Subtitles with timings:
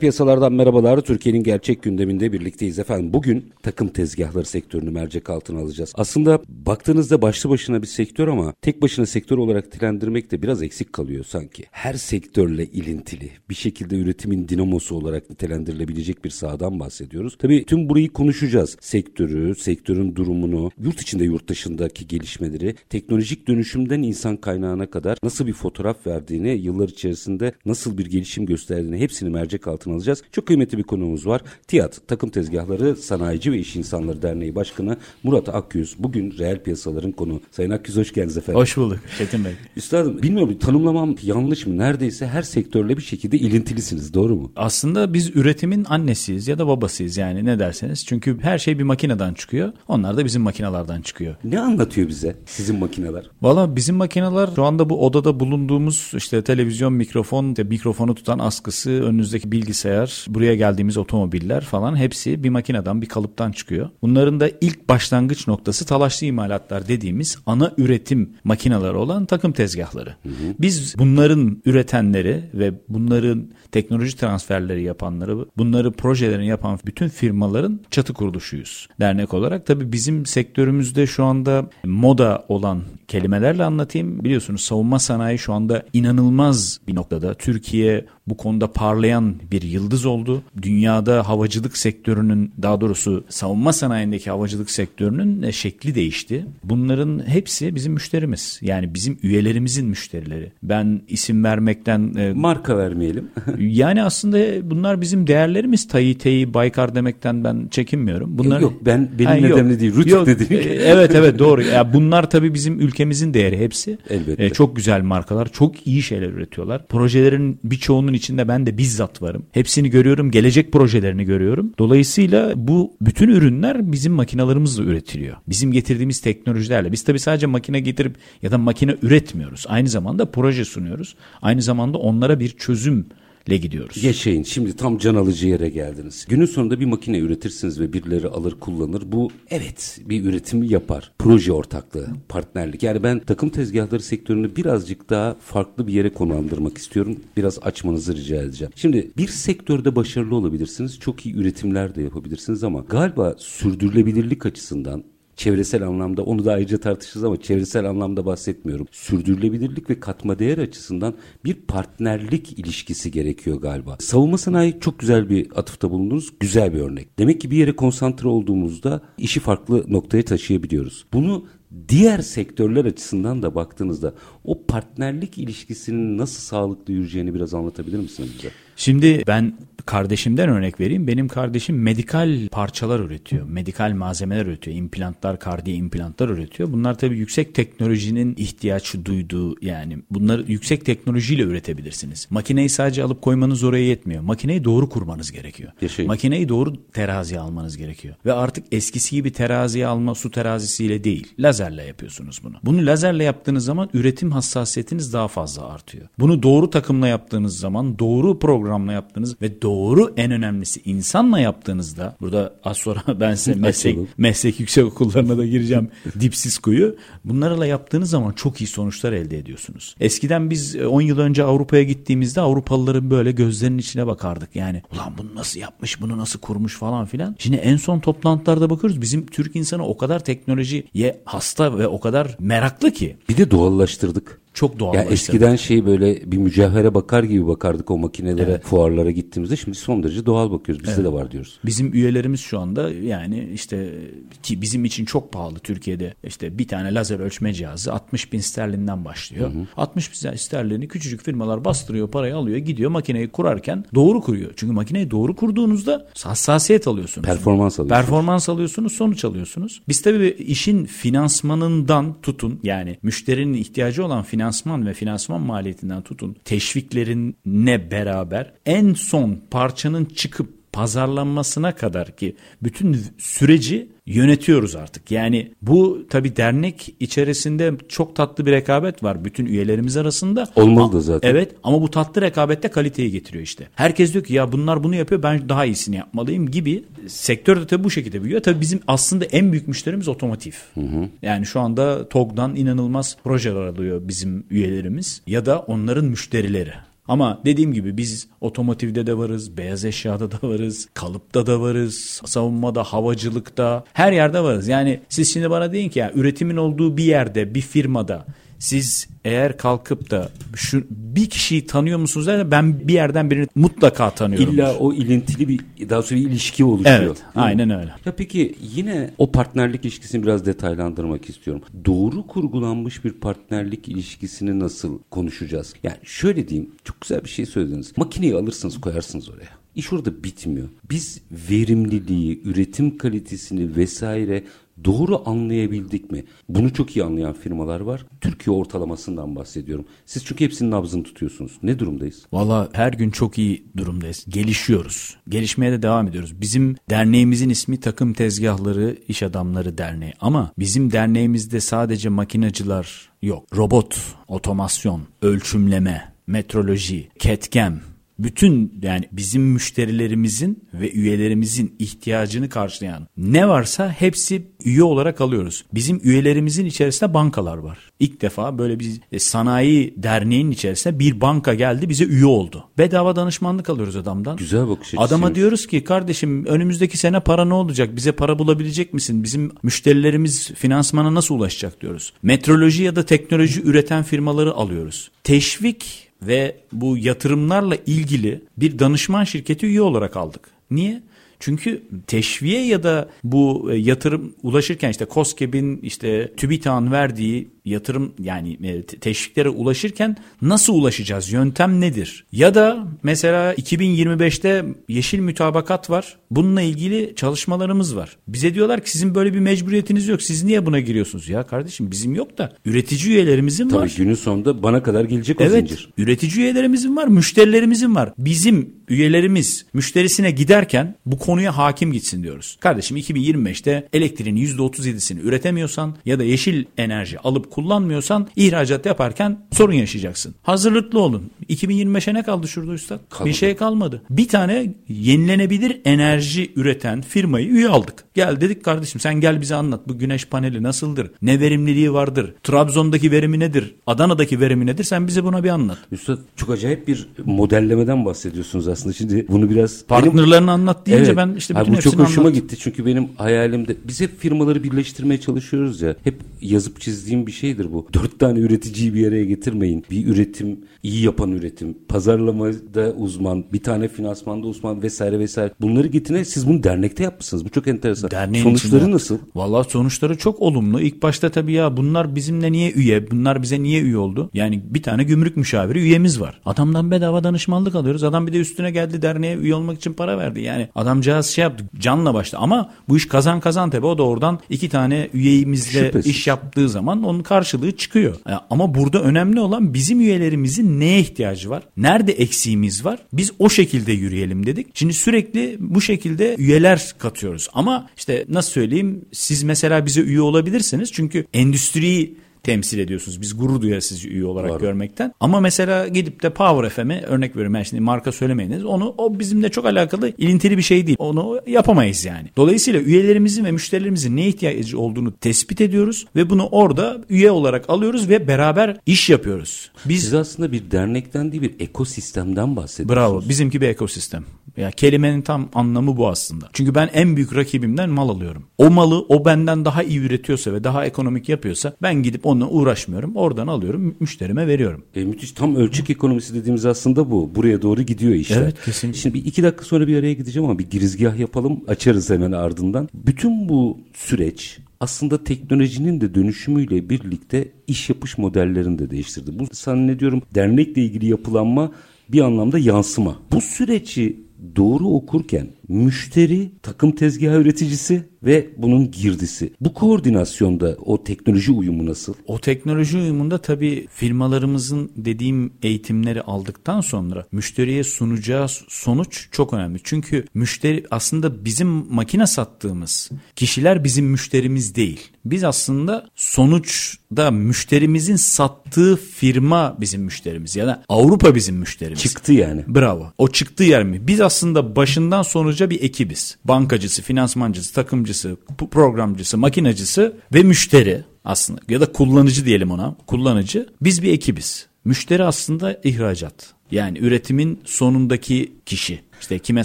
[0.00, 1.00] Piyasalardan merhabalar.
[1.00, 3.12] Türkiye'nin gerçek gündeminde birlikteyiz efendim.
[3.12, 5.92] Bugün takım tezgahları sektörünü mercek altına alacağız.
[5.94, 10.92] Aslında baktığınızda başlı başına bir sektör ama tek başına sektör olarak nitelendirmek de biraz eksik
[10.92, 11.64] kalıyor sanki.
[11.70, 17.36] Her sektörle ilintili, bir şekilde üretimin dinamosu olarak nitelendirilebilecek bir sahadan bahsediyoruz.
[17.38, 18.76] Tabii tüm burayı konuşacağız.
[18.80, 25.52] Sektörü, sektörün durumunu, yurt içinde yurt dışındaki gelişmeleri, teknolojik dönüşümden insan kaynağına kadar nasıl bir
[25.52, 30.22] fotoğraf verdiğini, yıllar içerisinde nasıl bir gelişim gösterdiğini hepsini mercek altına alacağız.
[30.32, 31.40] Çok kıymetli bir konuğumuz var.
[31.68, 35.94] TİAD, Takım Tezgahları Sanayici ve İş İnsanları Derneği Başkanı Murat Akyüz.
[35.98, 37.40] Bugün reel piyasaların konu.
[37.50, 38.60] Sayın Akyüz hoş geldiniz efendim.
[38.60, 39.52] Hoş bulduk Çetin Bey.
[39.76, 41.78] Üstadım bilmiyorum tanımlamam yanlış mı?
[41.78, 44.52] Neredeyse her sektörle bir şekilde ilintilisiniz doğru mu?
[44.56, 48.06] Aslında biz üretimin annesiyiz ya da babasıyız yani ne derseniz.
[48.06, 49.72] Çünkü her şey bir makineden çıkıyor.
[49.88, 51.36] Onlar da bizim makinalardan çıkıyor.
[51.44, 53.30] Ne anlatıyor bize sizin makineler?
[53.42, 58.90] Valla bizim makineler şu anda bu odada bulunduğumuz işte televizyon, mikrofon, işte mikrofonu tutan askısı,
[58.90, 59.79] önünüzdeki bilgisayar,
[60.28, 63.88] buraya geldiğimiz otomobiller falan hepsi bir makineden, bir kalıptan çıkıyor.
[64.02, 70.10] Bunların da ilk başlangıç noktası talaşlı imalatlar dediğimiz ana üretim makineleri olan takım tezgahları.
[70.22, 70.54] Hı hı.
[70.60, 78.88] Biz bunların üretenleri ve bunların teknoloji transferleri yapanları, bunları projelerini yapan bütün firmaların çatı kuruluşuyuz
[79.00, 79.66] dernek olarak.
[79.66, 84.24] Tabii bizim sektörümüzde şu anda moda olan kelimelerle anlatayım.
[84.24, 87.34] Biliyorsunuz savunma sanayi şu anda inanılmaz bir noktada.
[87.34, 90.42] Türkiye bu konuda parlayan bir yıldız oldu.
[90.62, 96.46] Dünyada havacılık sektörünün daha doğrusu savunma sanayindeki havacılık sektörünün e, şekli değişti.
[96.64, 98.58] Bunların hepsi bizim müşterimiz.
[98.62, 100.52] Yani bizim üyelerimizin müşterileri.
[100.62, 102.14] Ben isim vermekten...
[102.14, 103.28] E, Marka vermeyelim.
[103.58, 105.88] yani aslında bunlar bizim değerlerimiz.
[105.88, 108.38] Tayi Teyi Baykar demekten ben çekinmiyorum.
[108.38, 109.96] Bunlar, yok ben benim yani nedemli değil.
[109.96, 110.62] Rütük dediğim.
[110.62, 111.62] E, evet evet doğru.
[111.62, 113.98] Yani bunlar tabii bizim ülkemizin değeri hepsi.
[114.10, 114.44] Elbette.
[114.44, 115.48] E, çok güzel markalar.
[115.52, 116.86] Çok iyi şeyler üretiyorlar.
[116.86, 119.42] Projelerin birçoğunun içinde ben de bizzat varım.
[119.60, 120.30] Hepsini görüyorum.
[120.30, 121.72] Gelecek projelerini görüyorum.
[121.78, 125.36] Dolayısıyla bu bütün ürünler bizim makinalarımızla üretiliyor.
[125.48, 126.92] Bizim getirdiğimiz teknolojilerle.
[126.92, 129.64] Biz tabii sadece makine getirip ya da makine üretmiyoruz.
[129.68, 131.14] Aynı zamanda proje sunuyoruz.
[131.42, 133.06] Aynı zamanda onlara bir çözüm
[133.50, 134.04] le gidiyoruz.
[134.04, 134.42] Yaşayın.
[134.42, 136.26] Şimdi tam can alıcı yere geldiniz.
[136.28, 139.02] Günün sonunda bir makine üretirsiniz ve birileri alır kullanır.
[139.06, 141.12] Bu evet bir üretim yapar.
[141.18, 142.82] Proje ortaklığı, partnerlik.
[142.82, 147.16] Yani ben takım tezgahları sektörünü birazcık daha farklı bir yere konumlandırmak istiyorum.
[147.36, 148.72] Biraz açmanızı rica edeceğim.
[148.76, 150.98] Şimdi bir sektörde başarılı olabilirsiniz.
[150.98, 155.04] Çok iyi üretimler de yapabilirsiniz ama galiba sürdürülebilirlik açısından
[155.40, 158.86] çevresel anlamda onu da ayrıca tartışırız ama çevresel anlamda bahsetmiyorum.
[158.90, 161.14] Sürdürülebilirlik ve katma değer açısından
[161.44, 163.96] bir partnerlik ilişkisi gerekiyor galiba.
[164.00, 166.30] Savunma sanayi çok güzel bir atıfta bulundunuz.
[166.40, 167.18] Güzel bir örnek.
[167.18, 171.06] Demek ki bir yere konsantre olduğumuzda işi farklı noktaya taşıyabiliyoruz.
[171.12, 171.46] Bunu
[171.88, 174.14] diğer sektörler açısından da baktığınızda
[174.44, 178.48] o partnerlik ilişkisinin nasıl sağlıklı yürüyeceğini biraz anlatabilir misiniz bize?
[178.76, 179.58] Şimdi ben
[179.90, 181.06] kardeşimden örnek vereyim.
[181.06, 183.48] Benim kardeşim medikal parçalar üretiyor.
[183.48, 184.76] Medikal malzemeler üretiyor.
[184.76, 186.72] İmplantlar, kardiye implantlar üretiyor.
[186.72, 192.26] Bunlar tabii yüksek teknolojinin ihtiyaç duyduğu yani bunları yüksek teknolojiyle üretebilirsiniz.
[192.30, 194.22] Makineyi sadece alıp koymanız oraya yetmiyor.
[194.22, 195.72] Makineyi doğru kurmanız gerekiyor.
[195.82, 196.08] Yaşayın.
[196.08, 198.14] Makineyi doğru teraziye almanız gerekiyor.
[198.26, 201.34] Ve artık eskisi gibi teraziye alma su terazisiyle değil.
[201.38, 202.56] Lazerle yapıyorsunuz bunu.
[202.62, 206.08] Bunu lazerle yaptığınız zaman üretim hassasiyetiniz daha fazla artıyor.
[206.18, 209.79] Bunu doğru takımla yaptığınız zaman doğru programla yaptığınız ve doğru
[210.16, 215.88] en önemlisi insanla yaptığınızda burada az sonra ben size meslek, meslek yüksek okullarına da gireceğim
[216.20, 216.96] dipsiz kuyu.
[217.24, 219.94] Bunlarla yaptığınız zaman çok iyi sonuçlar elde ediyorsunuz.
[220.00, 224.56] Eskiden biz 10 e, yıl önce Avrupa'ya gittiğimizde Avrupalıların böyle gözlerinin içine bakardık.
[224.56, 227.36] Yani ulan bunu nasıl yapmış bunu nasıl kurmuş falan filan.
[227.38, 232.36] Şimdi en son toplantılarda bakıyoruz bizim Türk insanı o kadar teknolojiye hasta ve o kadar
[232.38, 233.16] meraklı ki.
[233.28, 234.39] Bir de doğallaştırdık.
[234.54, 234.94] Çok doğal.
[234.94, 238.64] Ya eskiden şey böyle bir mücevhere bakar gibi bakardık o makinelere, evet.
[238.64, 239.56] fuarlara gittiğimizde.
[239.56, 240.84] Şimdi son derece doğal bakıyoruz.
[240.84, 241.04] Bizde evet.
[241.04, 241.60] de var diyoruz.
[241.64, 243.94] Bizim üyelerimiz şu anda yani işte
[244.42, 249.04] ki bizim için çok pahalı Türkiye'de işte bir tane lazer ölçme cihazı 60 bin sterlinden
[249.04, 249.50] başlıyor.
[249.54, 249.66] Hı hı.
[249.76, 254.52] 60 bin sterlini küçücük firmalar bastırıyor, parayı alıyor, gidiyor makineyi kurarken doğru kuruyor.
[254.56, 257.26] Çünkü makineyi doğru kurduğunuzda hassasiyet alıyorsunuz.
[257.26, 258.06] Performans alıyorsunuz.
[258.06, 259.82] Performans alıyorsunuz, sonuç alıyorsunuz.
[259.88, 267.90] Biz tabii işin finansmanından tutun yani müşterinin ihtiyacı olan finansman ve finansman maliyetinden tutun teşviklerine
[267.90, 275.10] beraber en son parçanın çıkıp pazarlanmasına kadar ki bütün süreci yönetiyoruz artık.
[275.10, 280.46] Yani bu tabi dernek içerisinde çok tatlı bir rekabet var bütün üyelerimiz arasında.
[280.56, 281.30] Olmalı da zaten.
[281.30, 283.68] Evet ama bu tatlı rekabette kaliteyi getiriyor işte.
[283.74, 286.84] Herkes diyor ki ya bunlar bunu yapıyor ben daha iyisini yapmalıyım gibi.
[287.06, 288.42] Sektör de tabi bu şekilde büyüyor.
[288.42, 290.52] Tabi bizim aslında en büyük müşterimiz otomotiv.
[290.74, 291.08] Hı hı.
[291.22, 296.72] Yani şu anda TOG'dan inanılmaz projeler alıyor bizim üyelerimiz ya da onların müşterileri.
[297.10, 302.84] Ama dediğim gibi biz otomotivde de varız, beyaz eşyada da varız, kalıpta da varız, savunmada,
[302.84, 304.68] havacılıkta, her yerde varız.
[304.68, 308.26] Yani siz şimdi bana deyin ki ya üretimin olduğu bir yerde, bir firmada
[308.60, 314.10] siz eğer kalkıp da şu bir kişiyi tanıyor musunuz der ben bir yerden birini mutlaka
[314.10, 314.54] tanıyorum.
[314.54, 317.02] İlla o ilintili bir daha sonra bir ilişki oluşuyor.
[317.02, 317.90] Evet, aynen öyle.
[318.04, 321.62] Ya peki yine o partnerlik ilişkisini biraz detaylandırmak istiyorum.
[321.84, 325.74] Doğru kurgulanmış bir partnerlik ilişkisini nasıl konuşacağız?
[325.82, 327.92] Yani şöyle diyeyim, çok güzel bir şey söylediniz.
[327.96, 329.60] Makineyi alırsınız, koyarsınız oraya.
[329.74, 330.68] İş orada bitmiyor.
[330.90, 334.44] Biz verimliliği, üretim kalitesini vesaire
[334.84, 336.24] doğru anlayabildik mi?
[336.48, 338.06] Bunu çok iyi anlayan firmalar var.
[338.20, 339.84] Türkiye ortalamasından bahsediyorum.
[340.06, 341.52] Siz çünkü hepsinin nabzını tutuyorsunuz.
[341.62, 342.26] Ne durumdayız?
[342.32, 344.24] Valla her gün çok iyi durumdayız.
[344.28, 345.16] Gelişiyoruz.
[345.28, 346.40] Gelişmeye de devam ediyoruz.
[346.40, 350.12] Bizim derneğimizin ismi Takım Tezgahları İş Adamları Derneği.
[350.20, 353.56] Ama bizim derneğimizde sadece makinacılar yok.
[353.56, 357.80] Robot, otomasyon, ölçümleme, metroloji, ketkem,
[358.24, 365.64] bütün yani bizim müşterilerimizin ve üyelerimizin ihtiyacını karşılayan ne varsa hepsi üye olarak alıyoruz.
[365.74, 367.78] Bizim üyelerimizin içerisinde bankalar var.
[368.00, 372.64] İlk defa böyle bir e, sanayi derneğinin içerisinde bir banka geldi bize üye oldu.
[372.78, 374.36] Bedava danışmanlık alıyoruz adamdan.
[374.36, 377.96] Güzel bakış Adama diyoruz ki kardeşim önümüzdeki sene para ne olacak?
[377.96, 379.24] Bize para bulabilecek misin?
[379.24, 382.12] Bizim müşterilerimiz finansmana nasıl ulaşacak diyoruz.
[382.22, 385.10] Metroloji ya da teknoloji üreten firmaları alıyoruz.
[385.24, 390.50] Teşvik ve bu yatırımlarla ilgili bir danışman şirketi üye olarak aldık.
[390.70, 391.02] Niye?
[391.40, 398.58] Çünkü teşviye ya da bu e, yatırım ulaşırken işte COSGAP'in işte TÜBİTAK'ın verdiği yatırım yani
[398.62, 401.32] e, teşviklere ulaşırken nasıl ulaşacağız?
[401.32, 402.24] Yöntem nedir?
[402.32, 406.16] Ya da mesela 2025'te yeşil mütabakat var.
[406.30, 408.16] Bununla ilgili çalışmalarımız var.
[408.28, 410.22] Bize diyorlar ki sizin böyle bir mecburiyetiniz yok.
[410.22, 411.28] Siz niye buna giriyorsunuz?
[411.28, 413.88] Ya kardeşim bizim yok da üretici üyelerimizin Tabii var.
[413.88, 415.88] Tabii günün sonunda bana kadar gelecek o evet, zincir.
[415.98, 418.12] üretici üyelerimizin var, müşterilerimizin var.
[418.18, 422.56] Bizim üyelerimiz müşterisine giderken bu konuya hakim gitsin diyoruz.
[422.60, 430.34] Kardeşim 2025'te elektriğin %37'sini üretemiyorsan ya da yeşil enerji alıp kullanmıyorsan ihracat yaparken sorun yaşayacaksın.
[430.42, 431.30] Hazırlıklı olun.
[431.48, 433.00] 2025'e ne kaldı şurada üstad?
[433.10, 433.28] Kalmadı.
[433.28, 434.02] Bir şey kalmadı.
[434.10, 438.04] Bir tane yenilenebilir enerji üreten firmayı üye aldık.
[438.14, 439.88] Gel dedik kardeşim sen gel bize anlat.
[439.88, 441.10] Bu güneş paneli nasıldır?
[441.22, 442.34] Ne verimliliği vardır?
[442.42, 443.74] Trabzon'daki verimi nedir?
[443.86, 444.84] Adana'daki verimi nedir?
[444.84, 445.78] Sen bize buna bir anlat.
[445.92, 448.92] Üstad çok acayip bir modellemeden bahsediyorsunuz aslında.
[448.92, 449.84] Şimdi bunu biraz...
[449.86, 450.48] Partnerlerini benim...
[450.48, 451.16] anlat deyince evet.
[451.16, 452.34] ben işte bütün Abi, Bu çok hoşuma anlat.
[452.42, 452.56] gitti.
[452.58, 455.96] Çünkü benim hayalimde biz hep firmaları birleştirmeye çalışıyoruz ya.
[456.04, 457.86] Hep yazıp çizdiğim bir şeydir bu.
[457.92, 459.84] Dört tane üreticiyi bir araya getirmeyin.
[459.90, 465.52] Bir üretim, iyi yapan üretim, pazarlamada uzman, bir tane finansmanda uzman vesaire vesaire.
[465.60, 466.22] Bunları getirin.
[466.22, 467.44] Siz bunu dernekte yapmışsınız.
[467.44, 468.10] Bu çok enteresan.
[468.10, 469.18] Derneğin Sonuçları nasıl?
[469.34, 470.80] Valla sonuçları çok olumlu.
[470.80, 473.10] İlk başta tabii ya bunlar bizimle niye üye?
[473.10, 474.30] Bunlar bize niye üye oldu?
[474.34, 476.40] Yani bir tane gümrük müşaviri üyemiz var.
[476.46, 478.04] Adamdan bedava danışmanlık alıyoruz.
[478.04, 480.40] Adam bir de üstüne geldi derneğe üye olmak için para verdi.
[480.40, 482.38] Yani adamcağız şey yaptı canla başla.
[482.38, 483.86] Ama bu iş kazan kazan tabii.
[483.86, 486.10] O da oradan iki tane üyemizle Şüphesiz.
[486.10, 488.16] iş yaptığı zaman onun karşılığı çıkıyor.
[488.50, 491.62] Ama burada önemli olan bizim üyelerimizin neye ihtiyacı var?
[491.76, 492.98] Nerede eksiğimiz var?
[493.12, 494.66] Biz o şekilde yürüyelim dedik.
[494.74, 497.48] Şimdi sürekli bu şekilde üyeler katıyoruz.
[497.52, 500.92] Ama işte nasıl söyleyeyim siz mesela bize üye olabilirsiniz.
[500.92, 503.20] Çünkü endüstriyi temsil ediyorsunuz.
[503.20, 504.58] Biz gurur duyarız sizi üye olarak Doğru.
[504.58, 505.14] görmekten.
[505.20, 507.54] Ama mesela gidip de Power FM'e örnek veriyorum.
[507.54, 508.64] Ben şimdi marka söylemeyiniz.
[508.64, 510.96] Onu o bizimle çok alakalı ilintili bir şey değil.
[511.00, 512.28] Onu yapamayız yani.
[512.36, 518.08] Dolayısıyla üyelerimizin ve müşterilerimizin ne ihtiyacı olduğunu tespit ediyoruz ve bunu orada üye olarak alıyoruz
[518.08, 519.70] ve beraber iş yapıyoruz.
[519.84, 522.96] Biz Siz aslında bir dernekten değil bir ekosistemden bahsediyorsunuz.
[522.96, 523.28] Bravo.
[523.28, 524.24] Bizimki bir ekosistem.
[524.56, 526.48] Ya kelimenin tam anlamı bu aslında.
[526.52, 528.44] Çünkü ben en büyük rakibimden mal alıyorum.
[528.58, 533.16] O malı o benden daha iyi üretiyorsa ve daha ekonomik yapıyorsa ben gidip Onunla uğraşmıyorum.
[533.16, 534.84] Oradan alıyorum müşterime veriyorum.
[534.94, 537.34] E, müthiş tam ölçek ekonomisi dediğimiz aslında bu.
[537.34, 538.34] Buraya doğru gidiyor işte.
[538.34, 539.00] Evet kesinlikle.
[539.00, 541.60] Şimdi bir iki dakika sonra bir araya gideceğim ama bir girizgah yapalım.
[541.68, 542.88] Açarız hemen ardından.
[542.94, 549.38] Bütün bu süreç aslında teknolojinin de dönüşümüyle birlikte iş yapış modellerini de değiştirdi.
[549.38, 551.72] Bu zannediyorum dernekle ilgili yapılanma
[552.08, 553.18] bir anlamda yansıma.
[553.32, 554.20] Bu süreci
[554.56, 559.52] doğru okurken müşteri, takım tezgahı üreticisi ve bunun girdisi.
[559.60, 562.14] Bu koordinasyonda o teknoloji uyumu nasıl?
[562.26, 569.80] O teknoloji uyumunda tabii firmalarımızın dediğim eğitimleri aldıktan sonra müşteriye sunacağı sonuç çok önemli.
[569.84, 575.00] Çünkü müşteri aslında bizim makine sattığımız kişiler bizim müşterimiz değil.
[575.24, 582.00] Biz aslında sonuçta müşterimizin sattığı firma bizim müşterimiz ya da Avrupa bizim müşterimiz.
[582.00, 582.64] Çıktı yani.
[582.68, 583.12] Bravo.
[583.18, 584.06] O çıktı yer mi?
[584.06, 586.36] Biz aslında başından sonuca bir ekibiz.
[586.44, 588.36] Bankacısı, finansmancısı, takımcısı,
[588.70, 592.96] programcısı, makinacısı ve müşteri aslında ya da kullanıcı diyelim ona.
[593.06, 593.68] Kullanıcı.
[593.80, 594.66] Biz bir ekibiz.
[594.84, 596.54] Müşteri aslında ihracat.
[596.70, 599.00] Yani üretimin sonundaki kişi.
[599.20, 599.64] İşte kime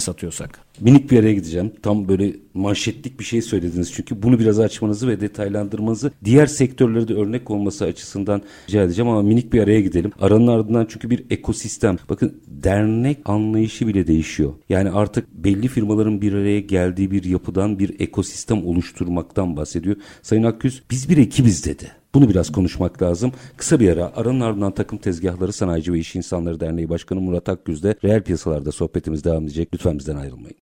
[0.00, 0.65] satıyorsak.
[0.80, 1.72] Minik bir yere gideceğim.
[1.82, 7.14] Tam böyle manşetlik bir şey söylediniz çünkü bunu biraz açmanızı ve detaylandırmanızı diğer sektörlere de
[7.14, 10.12] örnek olması açısından rica edeceğim ama minik bir araya gidelim.
[10.20, 11.96] Aranın ardından çünkü bir ekosistem.
[12.08, 14.52] Bakın dernek anlayışı bile değişiyor.
[14.68, 19.96] Yani artık belli firmaların bir araya geldiği bir yapıdan bir ekosistem oluşturmaktan bahsediyor.
[20.22, 21.92] Sayın Akgüz biz bir ekibiz dedi.
[22.14, 23.32] Bunu biraz konuşmak lazım.
[23.56, 27.94] Kısa bir ara aranın ardından takım tezgahları Sanayici ve İş İnsanları Derneği Başkanı Murat Akgüz'de
[28.04, 29.68] reel piyasalarda sohbetimiz devam edecek.
[29.74, 30.65] Lütfen bizden ayrılmayın.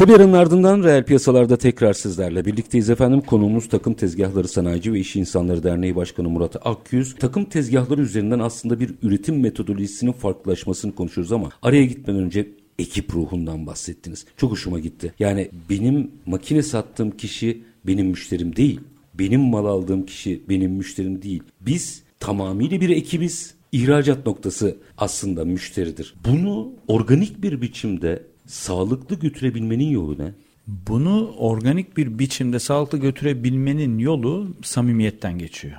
[0.00, 3.20] Aranın ardından reel piyasalarda tekrar sizlerle birlikteyiz efendim.
[3.20, 7.14] Konuğumuz Takım Tezgahları Sanayici ve İş İnsanları Derneği Başkanı Murat Akyüz.
[7.14, 12.48] Takım tezgahları üzerinden aslında bir üretim metodolojisinin farklılaşmasını konuşuyoruz ama araya gitmeden önce
[12.78, 14.26] ekip ruhundan bahsettiniz.
[14.36, 15.14] Çok hoşuma gitti.
[15.18, 18.80] Yani benim makine sattığım kişi benim müşterim değil.
[19.14, 21.42] Benim mal aldığım kişi benim müşterim değil.
[21.60, 23.54] Biz tamamıyla bir ekibiz.
[23.72, 26.14] İhracat noktası aslında müşteridir.
[26.28, 30.32] Bunu organik bir biçimde sağlıklı götürebilmenin yolu ne?
[30.66, 35.76] Bunu organik bir biçimde sağlıklı götürebilmenin yolu samimiyetten geçiyor.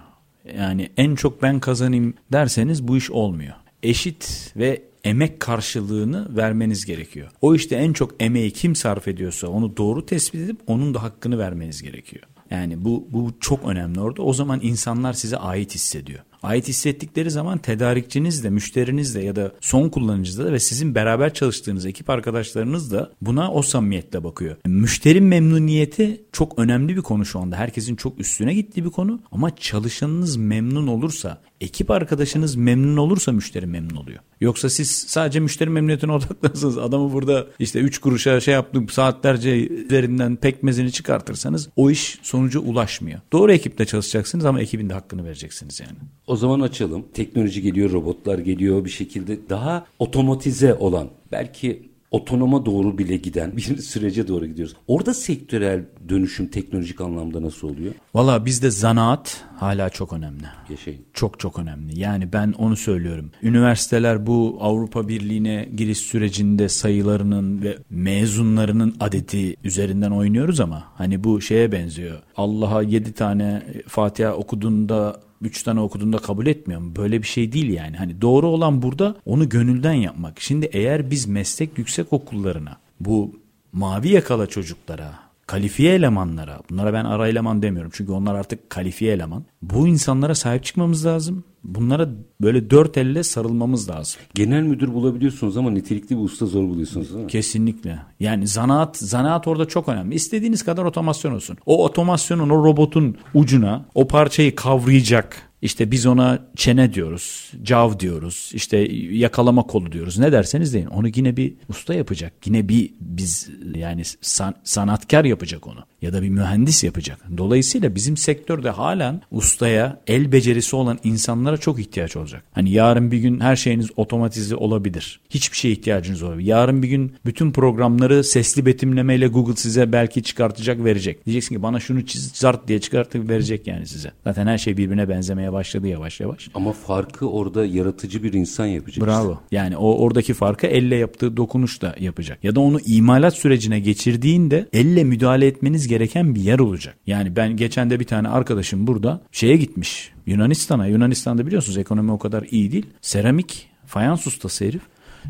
[0.58, 3.56] Yani en çok ben kazanayım derseniz bu iş olmuyor.
[3.84, 7.28] Eşit ve emek karşılığını vermeniz gerekiyor.
[7.42, 11.40] O işte en çok emeği kim sarf ediyorsa onu doğru tespit edip onun da hakkını
[11.40, 12.24] vermeniz gerekiyor.
[12.52, 14.22] Yani bu bu çok önemli orada.
[14.22, 16.20] O zaman insanlar size ait hissediyor.
[16.44, 21.34] Ait hissettikleri zaman tedarikçiniz de, müşteriniz de ya da son kullanıcınız da ve sizin beraber
[21.34, 24.56] çalıştığınız ekip arkadaşlarınız da buna o samimiyetle bakıyor.
[24.66, 27.56] Müşteri memnuniyeti çok önemli bir konu şu anda.
[27.56, 33.66] Herkesin çok üstüne gittiği bir konu ama çalışanınız memnun olursa, ekip arkadaşınız memnun olursa müşteri
[33.66, 34.20] memnun oluyor.
[34.42, 40.36] Yoksa siz sadece müşteri memnuniyetine odaklanırsanız adamı burada işte 3 kuruşa şey yaptım saatlerce üzerinden
[40.36, 43.20] pekmezini çıkartırsanız o iş sonuca ulaşmıyor.
[43.32, 45.98] Doğru ekiple çalışacaksınız ama ekibin de hakkını vereceksiniz yani.
[46.28, 47.06] O zaman açalım.
[47.14, 53.78] Teknoloji geliyor, robotlar geliyor bir şekilde daha otomatize olan belki otonoma doğru bile giden bir
[53.82, 54.76] sürece doğru gidiyoruz.
[54.88, 57.94] Orada sektörel dönüşüm teknolojik anlamda nasıl oluyor?
[58.14, 60.44] Valla bizde zanaat hala çok önemli.
[60.70, 61.02] Yaşayın.
[61.14, 62.00] Çok çok önemli.
[62.00, 63.32] Yani ben onu söylüyorum.
[63.44, 71.42] Üniversiteler bu Avrupa Birliği'ne giriş sürecinde sayılarının ve mezunlarının adeti üzerinden oynuyoruz ama hani bu
[71.42, 72.20] şeye benziyor.
[72.38, 76.96] Allah'a yedi tane Fatiha okuduğunda üç tane okuduğunda kabul etmiyorum.
[76.96, 77.98] Böyle bir şey değil yani.
[77.98, 80.42] Hani doğru olan burada onu gönülden yapmak.
[80.42, 83.40] Şimdi eğer biz meslek yüksek okullarına bu
[83.74, 89.46] mavi yakala çocuklara kalifiye elemanlara, bunlara ben ara eleman demiyorum çünkü onlar artık kalifiye eleman.
[89.62, 91.44] Bu insanlara sahip çıkmamız lazım.
[91.64, 92.10] Bunlara
[92.42, 94.22] böyle dört elle sarılmamız lazım.
[94.34, 97.28] Genel müdür bulabiliyorsunuz ama nitelikli bir usta zor buluyorsunuz değil mi?
[97.32, 98.00] Kesinlikle.
[98.20, 100.16] Yani zanaat, zanaat orada çok önemli.
[100.16, 101.58] İstediğiniz kadar otomasyon olsun.
[101.66, 108.52] O otomasyonun, o robotun ucuna o parçayı kavrayacak işte biz ona çene diyoruz, cav diyoruz,
[108.54, 108.78] işte
[109.12, 110.20] yakalama kolu diyoruz.
[110.20, 110.88] Ne derseniz deyin.
[110.88, 112.34] Onu yine bir usta yapacak.
[112.46, 117.20] Yine bir biz yani san, sanatkar yapacak onu ya da bir mühendis yapacak.
[117.38, 122.44] Dolayısıyla bizim sektörde halen ustaya, el becerisi olan insanlara çok ihtiyaç olacak.
[122.52, 125.20] Hani yarın bir gün her şeyiniz otomatize olabilir.
[125.30, 126.48] Hiçbir şeye ihtiyacınız olabilir.
[126.48, 131.26] Yarın bir gün bütün programları sesli betimlemeyle Google size belki çıkartacak, verecek.
[131.26, 134.12] Diyeceksin ki bana şunu çiz, zart diye çıkartıp verecek yani size.
[134.24, 136.50] Zaten her şey birbirine benzemeye gelmeye başladı yavaş yavaş.
[136.54, 139.08] Ama farkı orada yaratıcı bir insan yapacak.
[139.08, 139.32] Bravo.
[139.32, 139.56] işte.
[139.56, 142.44] Yani o oradaki farkı elle yaptığı dokunuş da yapacak.
[142.44, 146.98] Ya da onu imalat sürecine geçirdiğinde elle müdahale etmeniz gereken bir yer olacak.
[147.08, 150.12] Yani ben geçen de bir tane arkadaşım burada şeye gitmiş.
[150.26, 150.88] Yunanistan'a.
[150.88, 152.86] Yunanistan'da biliyorsunuz ekonomi o kadar iyi değil.
[153.02, 154.82] Seramik fayans ustası herif.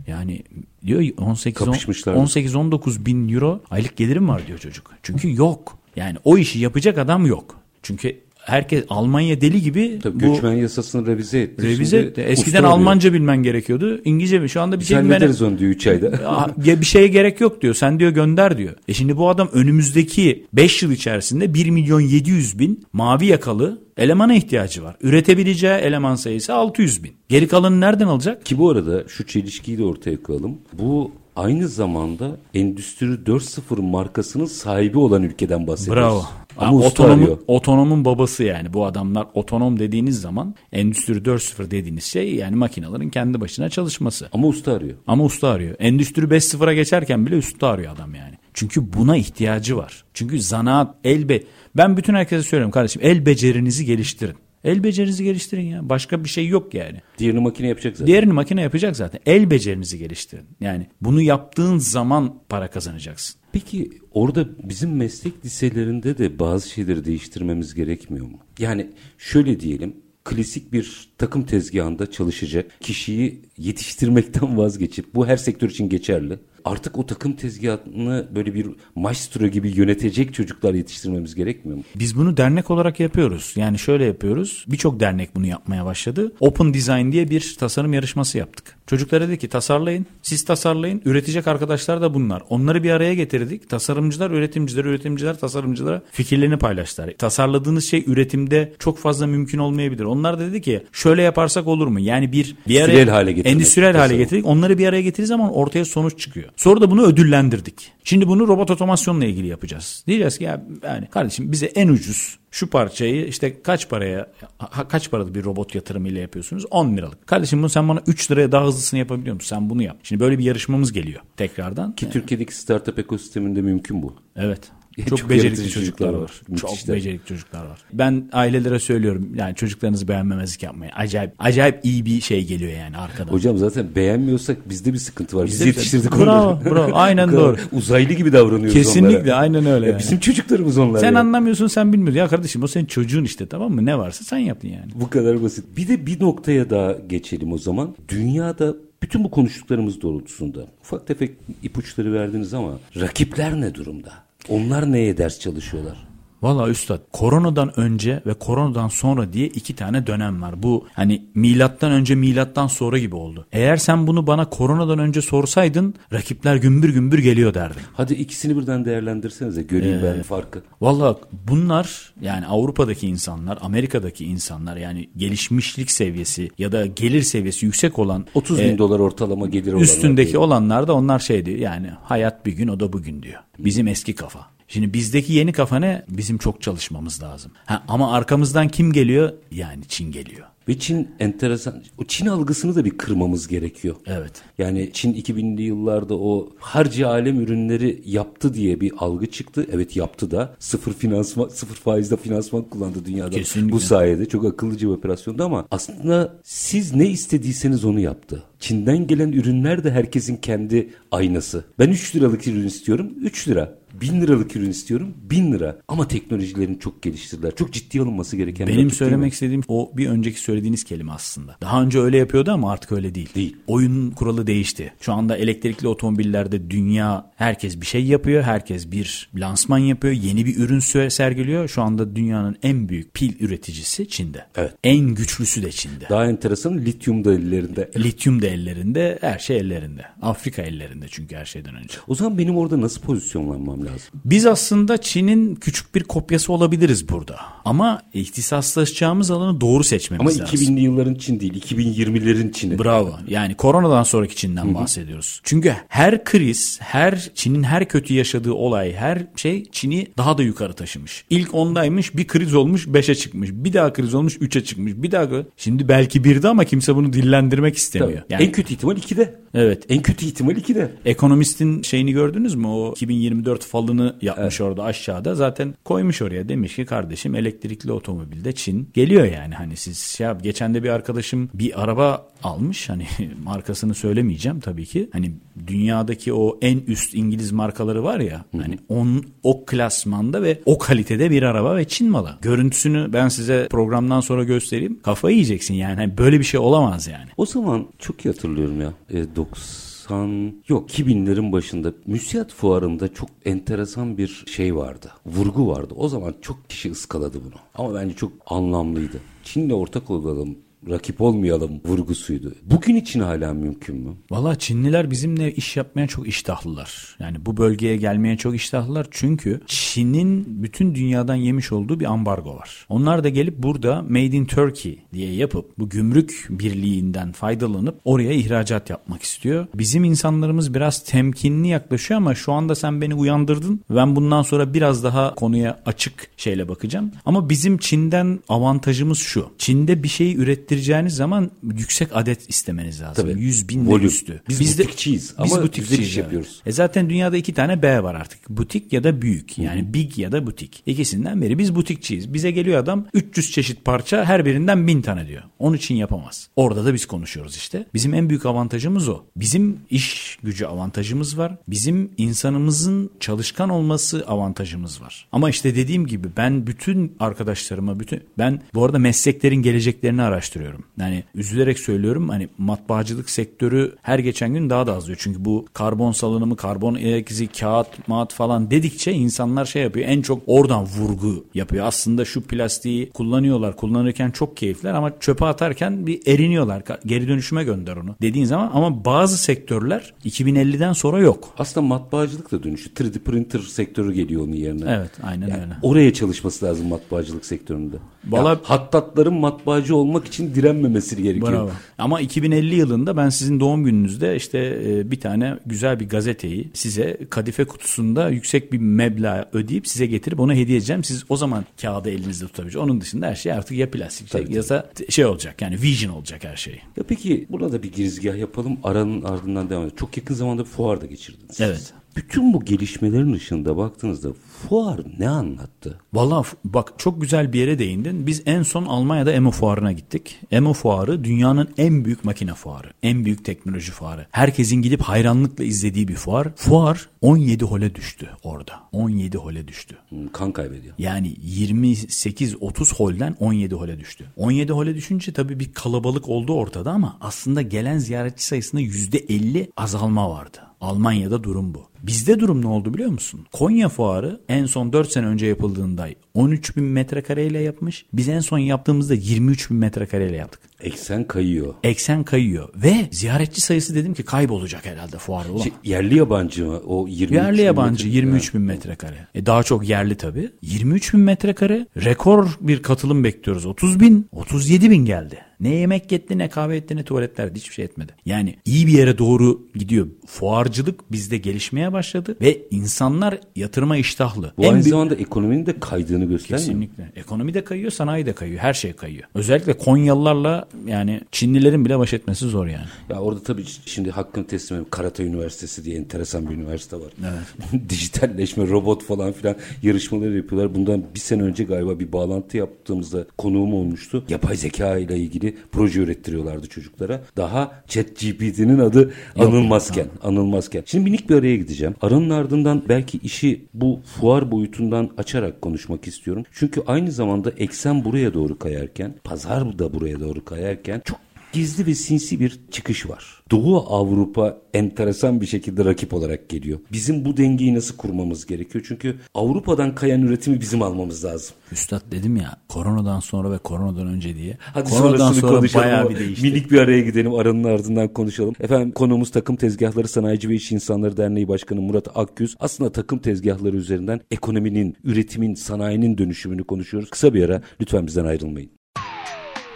[0.08, 0.44] Yani
[0.86, 2.14] diyor 18 Kapışmışlar.
[2.14, 4.92] 18 19 bin euro aylık gelirim var diyor çocuk.
[5.04, 5.78] Çünkü yok.
[5.96, 7.56] Yani o işi yapacak adam yok.
[7.84, 11.63] Çünkü herkes Almanya deli gibi Tabii bu göçmen yasasını revize etti.
[11.68, 12.22] revize etti.
[12.22, 12.72] Eskiden usta oluyor.
[12.74, 14.01] Almanca bilmen gerekiyordu.
[14.06, 14.50] İngilizce mi?
[14.50, 16.08] Şu anda bir şey bilmene- hallederiz onu diyor 3 ayda.
[16.66, 17.74] Ya bir şeye gerek yok diyor.
[17.74, 18.74] Sen diyor gönder diyor.
[18.88, 24.34] E şimdi bu adam önümüzdeki 5 yıl içerisinde 1 milyon 700 bin mavi yakalı elemana
[24.36, 24.96] ihtiyacı var.
[25.01, 27.12] Üretebileceği eleman sayısı 600 bin.
[27.30, 28.46] Geri kalanı nereden alacak?
[28.46, 30.58] Ki bu arada şu çelişkiyi de ortaya koyalım.
[30.74, 36.03] Bu aynı zamanda Endüstri 4.0 markasının sahibi olan ülkeden bahsediyoruz.
[36.03, 36.25] Bravo.
[36.58, 42.36] Ama usta otonomun, otonomun babası yani bu adamlar otonom dediğiniz zaman Endüstri 4.0 dediğiniz şey
[42.36, 44.29] yani makinelerin kendi başına çalışması.
[44.34, 44.98] Ama usta arıyor.
[45.08, 45.75] Ama usta arıyor.
[45.79, 48.36] Endüstri 5.0'a geçerken bile usta arıyor adam yani.
[48.53, 50.03] Çünkü buna ihtiyacı var.
[50.13, 51.44] Çünkü zanaat, el be...
[51.75, 54.36] Ben bütün herkese söylüyorum kardeşim el becerinizi geliştirin.
[54.64, 55.90] El becerinizi geliştirin ya.
[55.90, 57.02] Başka bir şey yok yani.
[57.18, 58.08] Diğerini makine yapacak zaten.
[58.08, 59.22] Diğerini makine yapacak zaten.
[59.26, 60.46] El becerinizi geliştirin.
[60.60, 63.42] Yani bunu yaptığın zaman para kazanacaksın.
[63.52, 68.40] Peki orada bizim meslek liselerinde de bazı şeyleri değiştirmemiz gerekmiyor mu?
[68.60, 68.88] Yani
[69.18, 69.96] şöyle diyelim
[70.28, 76.40] klasik bir takım tezgahında çalışacak kişiyi yetiştirmekten vazgeçip bu her sektör için geçerli.
[76.68, 81.84] Artık o takım tezgahını böyle bir maestro gibi yönetecek çocuklar yetiştirmemiz gerekmiyor mu?
[81.96, 83.54] Biz bunu dernek olarak yapıyoruz.
[83.56, 84.66] Yani şöyle yapıyoruz.
[84.68, 86.32] Birçok dernek bunu yapmaya başladı.
[86.40, 88.76] Open Design diye bir tasarım yarışması yaptık.
[88.88, 90.06] Çocuklara dedik ki tasarlayın.
[90.22, 91.02] Siz tasarlayın.
[91.06, 92.44] Üretecek arkadaşlar da bunlar.
[92.50, 93.70] Onları bir araya getirdik.
[93.70, 97.12] Tasarımcılar, üretimciler, üretimciler tasarımcılara fikirlerini paylaştılar.
[97.18, 100.04] Tasarladığınız şey üretimde çok fazla mümkün olmayabilir.
[100.04, 102.00] Onlar da dedi ki şöyle yaparsak olur mu?
[102.00, 103.06] Yani bir bir araya
[103.52, 104.46] Endüstriyel hale getirdik.
[104.46, 106.50] Onları bir araya getirdiği zaman ortaya sonuç çıkıyor.
[106.58, 107.92] Sonra da bunu ödüllendirdik.
[108.04, 110.04] Şimdi bunu robot otomasyonla ilgili yapacağız.
[110.08, 115.12] Diyeceğiz ki ya yani kardeşim bize en ucuz şu parçayı işte kaç paraya ha- kaç
[115.12, 116.66] paralı bir robot yatırımıyla yapıyorsunuz?
[116.72, 117.28] 10 liralık.
[117.28, 119.56] Kardeşim bunu sen bana 3 liraya daha hızlısını yapabiliyor musun?
[119.56, 119.98] Sen bunu yap.
[120.04, 121.96] Şimdi böyle bir yarışmamız geliyor tekrardan.
[121.96, 124.16] Ki Türkiye'deki startup ekosisteminde mümkün bu.
[124.36, 124.62] Evet.
[125.06, 126.22] Çok, çok becerikli çocuklar var.
[126.22, 126.32] var.
[126.48, 126.70] Müthişler.
[126.86, 127.80] Çok becerikli çocuklar var.
[127.94, 130.94] Ben ailelere söylüyorum yani çocuklarınızı beğenmemezlik yapmayın.
[130.96, 133.32] Acayip acayip iyi bir şey geliyor yani arkadan.
[133.34, 135.46] Hocam zaten beğenmiyorsak bizde bir sıkıntı var.
[135.46, 136.75] Biz yetiştirdik Bravo, onları.
[136.75, 136.92] bravo.
[136.96, 137.58] Aynen Bu kadar doğru.
[137.72, 139.36] Uzaylı gibi davranıyoruz Kesinlikle onlara.
[139.36, 139.86] aynen öyle.
[139.86, 140.00] Ya yani.
[140.00, 141.00] Bizim çocuklarımız onlar.
[141.00, 141.19] Sen ya.
[141.19, 142.19] anlamıyorsun sen bilmiyorsun.
[142.19, 143.86] Ya kardeşim o senin çocuğun işte tamam mı?
[143.86, 144.91] Ne varsa sen yaptın yani.
[144.95, 145.65] Bu kadar basit.
[145.78, 147.95] Bir de bir noktaya daha geçelim o zaman.
[148.10, 151.32] Dünyada bütün bu konuştuklarımız doğrultusunda ufak tefek
[151.63, 154.27] ipuçları verdiniz ama rakipler ne durumda?
[154.50, 156.07] Onlar neye ders çalışıyorlar?
[156.41, 160.63] Valla üstad koronadan önce ve koronadan sonra diye iki tane dönem var.
[160.63, 163.45] Bu hani milattan önce milattan sonra gibi oldu.
[163.52, 167.82] Eğer sen bunu bana koronadan önce sorsaydın rakipler gümbür gümbür geliyor derdim.
[167.93, 170.63] Hadi ikisini birden değerlendirsenize göreyim ben farkı.
[170.82, 178.00] Valla bunlar yani Avrupa'daki insanlar, Amerika'daki insanlar yani gelişmişlik seviyesi ya da gelir seviyesi yüksek
[178.00, 179.84] olan 30 bin e, dolar ortalama gelir olanlar.
[179.84, 183.41] Üstündeki olanlar da onlar şey diyor yani hayat bir gün o da bugün diyor.
[183.60, 184.57] Bizim eski kafa.
[184.67, 186.06] Şimdi bizdeki yeni kafa ne?
[186.10, 187.51] Bizim çok çalışmamız lazım.
[187.65, 189.34] Ha, ama arkamızdan kim geliyor?
[189.51, 190.47] Yani Çin geliyor.
[190.67, 191.84] Ve Çin enteresan.
[191.97, 193.95] O Çin algısını da bir kırmamız gerekiyor.
[194.06, 194.32] Evet.
[194.58, 199.67] Yani Çin 2000'li yıllarda o harcı alem ürünleri yaptı diye bir algı çıktı.
[199.71, 200.56] Evet yaptı da.
[200.60, 203.30] Sıfır finansman, sıfır faizde finansman kullandı dünyada.
[203.30, 203.71] Kesinlikle.
[203.71, 208.43] Bu sayede çok akıllıca bir operasyondu ama aslında siz ne istediyseniz onu yaptı.
[208.60, 211.65] Çin'den gelen ürünler de herkesin kendi aynası.
[211.80, 213.78] Ben 3 liralık ürün istiyorum 3 lira.
[214.02, 215.78] 1000 liralık ürün istiyorum 1000 lira.
[215.88, 217.56] Ama teknolojilerini çok geliştirdiler.
[217.56, 221.58] Çok ciddi alınması gereken Benim söylemek istediğim o bir önceki söylediğiniz kelime aslında.
[221.62, 223.30] Daha önce öyle yapıyordu ama artık öyle değil.
[223.36, 223.56] Değil.
[223.67, 224.93] Oyun kuralı değişti.
[225.00, 228.43] Şu anda elektrikli otomobillerde dünya herkes bir şey yapıyor.
[228.43, 230.13] Herkes bir lansman yapıyor.
[230.13, 231.67] Yeni bir ürün sergiliyor.
[231.67, 234.46] Şu anda dünyanın en büyük pil üreticisi Çin'de.
[234.56, 234.74] Evet.
[234.84, 236.10] En güçlüsü de Çin'de.
[236.10, 237.91] Daha enteresan lityum da ellerinde.
[237.98, 240.06] Lityum da ellerinde, her şey ellerinde.
[240.22, 241.94] Afrika ellerinde çünkü her şeyden önce.
[242.08, 244.10] O zaman benim orada nasıl pozisyonlanmam lazım?
[244.26, 247.36] Biz aslında Çin'in küçük bir kopyası olabiliriz burada.
[247.66, 250.60] Ama ihtisaslaşacağımız alanı doğru Ama seçmemiz lazım.
[250.60, 252.80] 2000'li yılların Çin değil, 2020'lerin Çin'i.
[252.80, 253.14] Bravo.
[253.28, 255.42] Yani koronadan sonraki Çin'den bahsediyoruz.
[255.44, 260.74] Çünkü her kriz, her Çin'in her kötü yaşadığı olay, her şey Çin'i daha da yukarı
[260.74, 261.26] taşımış.
[261.30, 263.50] İlk ondaymış, bir kriz olmuş, beşe çıkmış.
[263.54, 264.94] Bir daha kriz olmuş, üçe çıkmış.
[264.96, 268.22] Bir daha şimdi belki birde ama kimse bunu dillendirmek istemiyor.
[268.22, 268.34] Tabii.
[268.34, 269.36] Yani En kötü ihtimal 2'de.
[269.58, 269.86] Evet.
[269.89, 270.91] En kötü ihtimal 2 de.
[271.06, 272.67] Ekonomistin şeyini gördünüz mü?
[272.67, 275.36] O 2024 falını yapmış orada aşağıda.
[275.36, 279.54] Zaten koymuş oraya demiş ki kardeşim elektrikli otomobilde Çin geliyor yani.
[279.54, 282.89] Hani siz ya geçen de bir arkadaşım bir araba almış.
[282.89, 283.08] Hani
[283.43, 285.10] markasını söylemeyeceğim tabii ki.
[285.13, 285.32] Hani
[285.67, 288.46] dünyadaki o en üst İngiliz markaları var ya.
[288.62, 292.38] Hani on, o klasmanda ve o kalitede bir araba ve Çin malı.
[292.41, 295.00] Görüntüsünü ben size programdan sonra göstereyim.
[295.04, 295.96] Kafayı yiyeceksin yani.
[295.96, 297.30] Hani böyle bir şey olamaz yani.
[297.38, 298.93] O zaman çok iyi hatırlıyorum ya.
[299.13, 305.12] E, 90 yok 2000'lerin başında müsiyat fuarında çok enteresan bir şey vardı.
[305.26, 305.94] Vurgu vardı.
[305.98, 307.60] O zaman çok kişi ıskaladı bunu.
[307.76, 309.20] Ama bence çok anlamlıydı.
[309.44, 310.58] Çin'le ortak olalım
[310.90, 312.54] rakip olmayalım vurgusuydu.
[312.63, 314.13] Bugün için hala mümkün mü?
[314.32, 317.16] Valla Çinliler bizimle iş yapmaya çok iştahlılar.
[317.20, 319.08] Yani bu bölgeye gelmeye çok iştahlılar.
[319.12, 322.86] Çünkü Çin'in bütün dünyadan yemiş olduğu bir ambargo var.
[322.90, 328.90] Onlar da gelip burada Made in Turkey diye yapıp bu gümrük birliğinden faydalanıp oraya ihracat
[328.90, 329.68] yapmak istiyor.
[329.76, 333.82] Bizim insanlarımız biraz temkinli yaklaşıyor ama şu anda sen beni uyandırdın.
[333.90, 337.12] Ben bundan sonra biraz daha konuya açık şeyle bakacağım.
[337.26, 339.50] Ama bizim Çin'den avantajımız şu.
[339.58, 340.36] Çin'de bir şeyi
[340.67, 343.30] ürettireceğiniz zaman yüksek adet istemeniz lazım.
[343.30, 343.41] Tabii.
[343.41, 344.06] 100 bin Volüm.
[344.06, 344.41] üstü.
[344.49, 346.17] Biz butikçiyiz ama güzel butikçiyiz, iş evet.
[346.17, 346.62] yapıyoruz.
[346.65, 348.49] E zaten dünyada iki tane B var artık.
[348.49, 349.58] Butik ya da büyük.
[349.58, 350.84] Yani big ya da butik.
[350.86, 351.58] İkisinden biri.
[351.58, 352.34] Biz butikçiyiz.
[352.34, 355.43] Bize geliyor adam 300 çeşit parça her birinden 1000 tane diyor.
[355.60, 356.49] Onun için yapamaz.
[356.56, 357.86] Orada da biz konuşuyoruz işte.
[357.93, 359.23] Bizim en büyük avantajımız o.
[359.36, 361.58] Bizim iş gücü avantajımız var.
[361.67, 365.27] Bizim insanımızın çalışkan olması avantajımız var.
[365.32, 370.57] Ama işte dediğim gibi ben bütün arkadaşlarıma bütün ben bu arada mesleklerin geleceklerini araştırıyorum.
[371.00, 375.17] Yani üzülerek söylüyorum hani matbaacılık sektörü her geçen gün daha da azlıyor.
[375.22, 380.06] Çünkü bu karbon salınımı, karbon ayak izi, kağıt, mat falan dedikçe insanlar şey yapıyor.
[380.10, 381.86] En çok oradan vurgu yapıyor.
[381.86, 383.76] Aslında şu plastiği kullanıyorlar.
[383.76, 386.84] Kullanırken çok keyifler ama çöpe atarken bir eriniyorlar.
[387.06, 391.50] Geri dönüşüme gönder onu dediğin zaman ama bazı sektörler 2050'den sonra yok.
[391.58, 392.89] Aslında matbaacılık da dönüşü.
[392.89, 394.84] 3D printer sektörü geliyor onun yerine.
[394.88, 395.74] Evet aynen Yani öyle.
[395.82, 397.96] oraya çalışması lazım matbaacılık sektöründe.
[398.30, 401.52] Valla- hattatların matbaacı olmak için direnmemesi gerekiyor.
[401.52, 401.72] Bravo.
[401.98, 407.18] Ama 2050 yılında ben sizin doğum gününüzde işte e, bir tane güzel bir gazeteyi size
[407.30, 411.04] kadife kutusunda yüksek bir meblağ ödeyip size getirip onu hediye edeceğim.
[411.04, 412.84] Siz o zaman kağıdı elinizde tutabileceksiniz.
[412.84, 416.44] Onun dışında her şey artık ya plastik Tabii, ya da şey olacak yani vision olacak
[416.44, 416.74] her şey.
[416.74, 418.78] Ya peki burada da bir girizgah yapalım.
[418.84, 419.98] Aranın ardından devam edelim.
[420.00, 421.62] Çok yakın zamanda bir fuar da geçirdiniz.
[421.62, 421.94] Evet.
[422.17, 425.99] Bütün bu gelişmelerin ışığında baktığınızda fuar ne anlattı?
[426.13, 428.27] Vallahi f- bak çok güzel bir yere değindin.
[428.27, 430.39] Biz en son Almanya'da EMO fuarına gittik.
[430.51, 432.88] EMO fuarı dünyanın en büyük makine fuarı.
[433.03, 434.27] En büyük teknoloji fuarı.
[434.32, 436.47] Herkesin gidip hayranlıkla izlediği bir fuar.
[436.56, 438.73] Fuar 17 hole düştü orada.
[438.91, 439.97] 17 hole düştü.
[440.10, 440.93] Hmm, Kan kaybediyor.
[440.97, 444.25] Yani 28-30 holden 17 hole düştü.
[444.38, 450.30] 17 hole düşünce tabii bir kalabalık oldu ortada ama aslında gelen ziyaretçi sayısında %50 azalma
[450.30, 450.58] vardı.
[450.82, 451.84] Almanya'da durum bu.
[452.04, 453.46] Bizde durum ne oldu biliyor musun?
[453.52, 458.06] Konya fuarı en son 4 sene önce yapıldığında 13 bin metrekareyle yapmış.
[458.13, 460.62] Biz en son yaptığımızda 23 bin metrekareyle yaptık.
[460.82, 461.73] Eksen kayıyor.
[461.84, 465.52] Eksen kayıyor ve ziyaretçi sayısı dedim ki kaybolacak herhalde fuarda.
[465.52, 465.63] Ulan.
[465.63, 466.80] Şey, yerli yabancı mı?
[466.88, 469.28] O 23 Yerli bin yabancı metre- 23 bin metrekare.
[469.36, 470.52] E daha çok yerli tabii.
[470.62, 471.88] 23 bin metrekare.
[472.04, 473.65] Rekor bir katılım bekliyoruz.
[473.65, 475.38] 30 bin, 37 bin geldi.
[475.60, 478.12] Ne yemek yetti, ne kahve etti, ne tuvaletler hiçbir şey etmedi.
[478.26, 480.08] Yani iyi bir yere doğru gidiyor.
[480.28, 484.54] Fuarcılık bizde gelişmeye başladı ve insanlar yatırıma iştahlı.
[484.58, 486.68] Bu En aynı büyük- zamanda ekonominin de kaydığını göstermiyor.
[486.68, 487.12] Kesinlikle.
[487.16, 488.60] Ekonomi de kayıyor, sanayi de kayıyor.
[488.60, 489.24] Her şey kayıyor.
[489.36, 492.86] Özellikle Konyalılarla yani Çinlilerin bile baş etmesi zor yani.
[493.10, 494.90] Ya orada tabii şimdi hakkını teslim edeyim.
[494.92, 497.12] Karata Üniversitesi diye enteresan bir üniversite var.
[497.90, 500.76] Dijitalleşme, robot falan filan yarışmaları yapıyorlar.
[500.76, 504.24] Bundan bir sene önce galiba bir bağlantı yaptığımızda konuğum olmuştu.
[504.30, 507.22] Yapay zeka ile ilgili proje ürettiriyorlardı çocuklara.
[507.38, 510.84] Daha ChatGPT'nin adı anılmazken, anılmazken.
[510.86, 511.96] Şimdi minik bir araya gideceğim.
[512.02, 516.16] Aranın ardından belki işi bu fuar boyutundan açarak konuşmak istiyorum.
[516.51, 521.19] Çünkü aynı zamanda eksen buraya doğru kayarken, pazar da buraya doğru kayarken çok
[521.53, 523.37] gizli ve sinsi bir çıkış var.
[523.52, 526.80] Doğu Avrupa enteresan bir şekilde rakip olarak geliyor.
[526.92, 528.86] Bizim bu dengeyi nasıl kurmamız gerekiyor?
[528.88, 531.56] Çünkü Avrupa'dan kayan üretimi bizim almamız lazım.
[531.72, 534.58] Üstad dedim ya koronadan sonra ve koronadan önce diye.
[534.60, 536.48] Hadi koronadan sonra konuşalım bayağı bir değişti.
[536.48, 538.54] minik bir araya gidelim aranın ardından konuşalım.
[538.60, 542.56] Efendim konuğumuz Takım Tezgahları Sanayici ve İş İnsanları Derneği Başkanı Murat Akgüz.
[542.60, 547.10] Aslında takım tezgahları üzerinden ekonominin, üretimin, sanayinin dönüşümünü konuşuyoruz.
[547.10, 548.70] Kısa bir ara lütfen bizden ayrılmayın.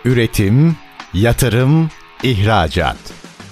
[0.05, 0.75] Üretim,
[1.13, 1.89] yatırım,
[2.23, 3.20] ihracat.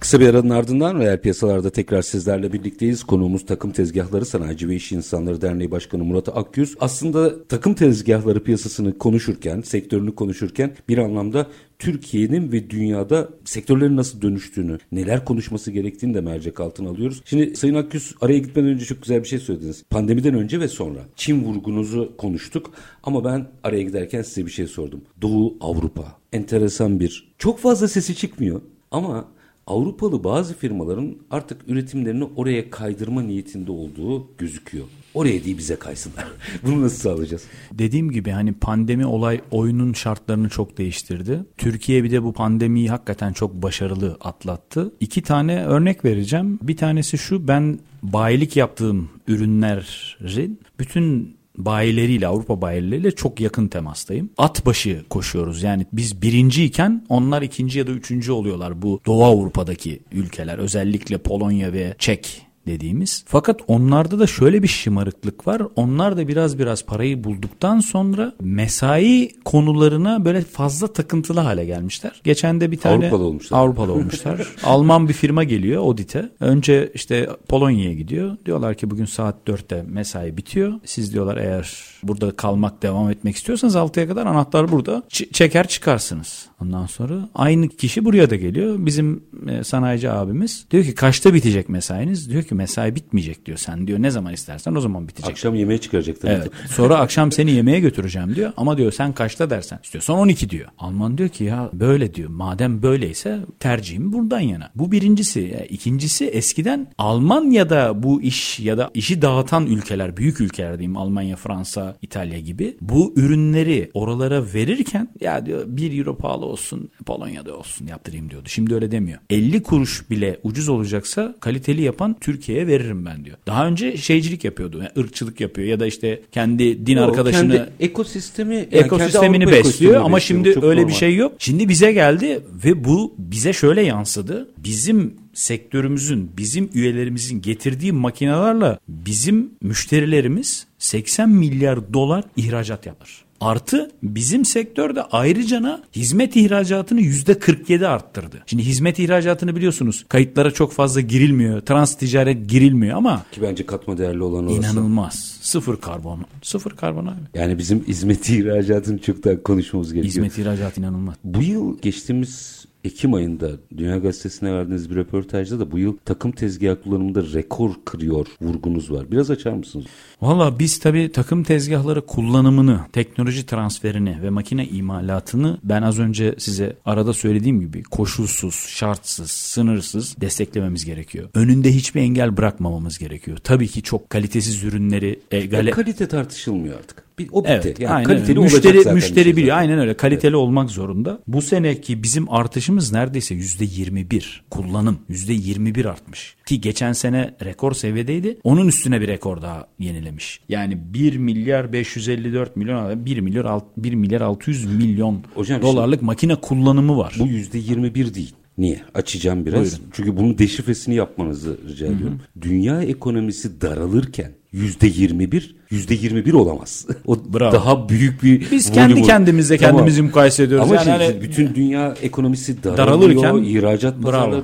[0.00, 3.04] Kısa bir aranın ardından reel piyasalarda tekrar sizlerle birlikteyiz.
[3.04, 6.76] Konuğumuz Takım Tezgahları Sanayici ve İş İnsanları Derneği Başkanı Murat Akgüz.
[6.80, 11.46] Aslında takım tezgahları piyasasını konuşurken, sektörünü konuşurken bir anlamda
[11.78, 17.22] Türkiye'nin ve dünyada sektörlerin nasıl dönüştüğünü, neler konuşması gerektiğini de mercek altına alıyoruz.
[17.24, 19.84] Şimdi Sayın Akgüz araya gitmeden önce çok güzel bir şey söylediniz.
[19.90, 22.70] Pandemiden önce ve sonra Çin vurgunuzu konuştuk
[23.02, 25.00] ama ben araya giderken size bir şey sordum.
[25.22, 28.60] Doğu Avrupa enteresan bir çok fazla sesi çıkmıyor
[28.90, 29.28] ama
[29.70, 34.84] Avrupalı bazı firmaların artık üretimlerini oraya kaydırma niyetinde olduğu gözüküyor.
[35.14, 36.24] Oraya değil bize kaysınlar.
[36.66, 37.44] Bunu nasıl sağlayacağız?
[37.72, 41.44] Dediğim gibi hani pandemi olay oyunun şartlarını çok değiştirdi.
[41.56, 44.92] Türkiye bir de bu pandemiyi hakikaten çok başarılı atlattı.
[45.00, 46.58] İki tane örnek vereceğim.
[46.62, 54.30] Bir tanesi şu ben bayilik yaptığım ürünlerin bütün bayileriyle Avrupa bayileriyle çok yakın temastayım.
[54.38, 60.00] At başı koşuyoruz yani biz birinciyken onlar ikinci ya da üçüncü oluyorlar bu Doğu Avrupa'daki
[60.12, 63.24] ülkeler özellikle Polonya ve Çek dediğimiz.
[63.26, 65.62] Fakat onlarda da şöyle bir şımarıklık var.
[65.76, 72.20] Onlar da biraz biraz parayı bulduktan sonra mesai konularına böyle fazla takıntılı hale gelmişler.
[72.24, 73.58] Geçen de bir tane Avrupalı olmuşlar.
[73.58, 74.48] Avrupalı olmuşlar.
[74.64, 76.28] Alman bir firma geliyor audite.
[76.40, 78.36] Önce işte Polonya'ya gidiyor.
[78.46, 80.72] Diyorlar ki bugün saat 4'te mesai bitiyor.
[80.84, 85.02] Siz diyorlar eğer burada kalmak devam etmek istiyorsanız 6'ya kadar anahtar burada.
[85.10, 86.46] Ç- çeker çıkarsınız.
[86.62, 88.76] Ondan sonra aynı kişi buraya da geliyor.
[88.78, 92.30] Bizim e, sanayici abimiz diyor ki kaçta bitecek mesainiz?
[92.30, 93.58] Diyor ki mesai bitmeyecek diyor.
[93.58, 95.30] Sen diyor ne zaman istersen o zaman bitecek.
[95.30, 96.28] Akşam yemeğe çıkaracaktır.
[96.28, 96.50] Evet.
[96.70, 98.52] Sonra akşam seni yemeğe götüreceğim diyor.
[98.56, 100.68] Ama diyor sen kaçta dersen istiyorsan 12 diyor.
[100.78, 102.28] Alman diyor ki ya böyle diyor.
[102.30, 104.70] Madem böyleyse tercihim buradan yana.
[104.74, 105.40] Bu birincisi.
[105.40, 111.36] E, İkincisi eskiden Almanya'da bu iş ya da işi dağıtan ülkeler, büyük ülkeler diyeyim Almanya,
[111.36, 117.86] Fransa, İtalya gibi bu ürünleri oralara verirken ya diyor 1 euro pahalı olsun Polonya'da olsun
[117.86, 118.48] yaptırayım diyordu.
[118.48, 119.18] Şimdi öyle demiyor.
[119.30, 123.36] 50 kuruş bile ucuz olacaksa kaliteli yapan Türkiye'ye veririm ben diyor.
[123.46, 124.78] Daha önce şeycilik yapıyordu.
[124.78, 129.58] Yani ırkçılık yapıyor ya da işte kendi din O arkadaşını kendi ekosistemi yani ekosistemini kendi
[129.58, 130.54] besliyor ama ekosistemini şimdi besliyor.
[130.54, 130.92] Çok öyle normal.
[130.92, 131.32] bir şey yok.
[131.38, 134.48] Şimdi bize geldi ve bu bize şöyle yansıdı.
[134.58, 143.24] Bizim sektörümüzün, bizim üyelerimizin getirdiği makinelerle bizim müşterilerimiz 80 milyar dolar ihracat yapar.
[143.40, 148.42] Artı bizim sektörde ayrıcana hizmet ihracatını yüzde 47 arttırdı.
[148.46, 151.60] Şimdi hizmet ihracatını biliyorsunuz kayıtlara çok fazla girilmiyor.
[151.60, 154.58] Trans ticaret girilmiyor ama Ki bence katma değerli olan orası.
[154.58, 155.38] inanılmaz.
[155.40, 156.24] Sıfır karbon.
[156.42, 157.16] Sıfır karbon abi.
[157.34, 160.24] Yani bizim hizmet ihracatını çok daha konuşmamız gerekiyor.
[160.26, 161.14] Hizmet ihracat inanılmaz.
[161.24, 166.82] Bu yıl geçtiğimiz Ekim ayında Dünya Gazetesi'ne verdiğiniz bir röportajda da bu yıl takım tezgahı
[166.82, 169.10] kullanımında rekor kırıyor vurgunuz var.
[169.10, 169.86] Biraz açar mısınız?
[170.22, 176.76] Valla biz tabii takım tezgahları kullanımını, teknoloji transferini ve makine imalatını ben az önce size
[176.84, 181.28] arada söylediğim gibi koşulsuz, şartsız, sınırsız desteklememiz gerekiyor.
[181.34, 183.38] Önünde hiçbir engel bırakmamamız gerekiyor.
[183.44, 187.09] Tabii ki çok kalitesiz ürünleri e, gale- kalite tartışılmıyor artık.
[187.32, 187.52] O bitti.
[187.64, 188.40] Evet, yani aynen kaliteli öyle.
[188.40, 189.56] olacak Müşteri zaten müşteri şey biliyor.
[189.56, 189.68] zaten.
[189.68, 189.94] Aynen öyle.
[189.96, 191.20] Kaliteli olmak zorunda.
[191.26, 194.42] Bu seneki bizim artışımız neredeyse yüzde 21.
[194.50, 196.36] Kullanım yüzde 21 artmış.
[196.46, 198.38] Ki geçen sene rekor seviyedeydi.
[198.44, 200.40] Onun üstüne bir rekor daha yenilemiş.
[200.48, 206.34] Yani 1 milyar 554 milyon 1 milyar alt- 1 milyar 600 milyon Hocam dolarlık makine
[206.36, 207.16] kullanımı var.
[207.18, 208.34] Bu yüzde 21 değil.
[208.58, 208.80] Niye?
[208.94, 209.60] Açacağım biraz.
[209.60, 209.78] Buyurun.
[209.92, 212.20] Çünkü bunun deşifresini yapmanızı rica ediyorum.
[212.40, 216.86] Dünya ekonomisi daralırken yüzde 21, yüzde 21 olamaz.
[217.06, 217.52] o Bravo.
[217.52, 219.76] daha büyük bir Biz kendi volümü- kendimizle Tamam.
[219.76, 220.66] kendimizi mukayese ediyoruz.
[220.66, 224.42] Ama Yani şimdi hani- bütün dünya ekonomisi daralıyor, Daralırken- ihracat Bravo.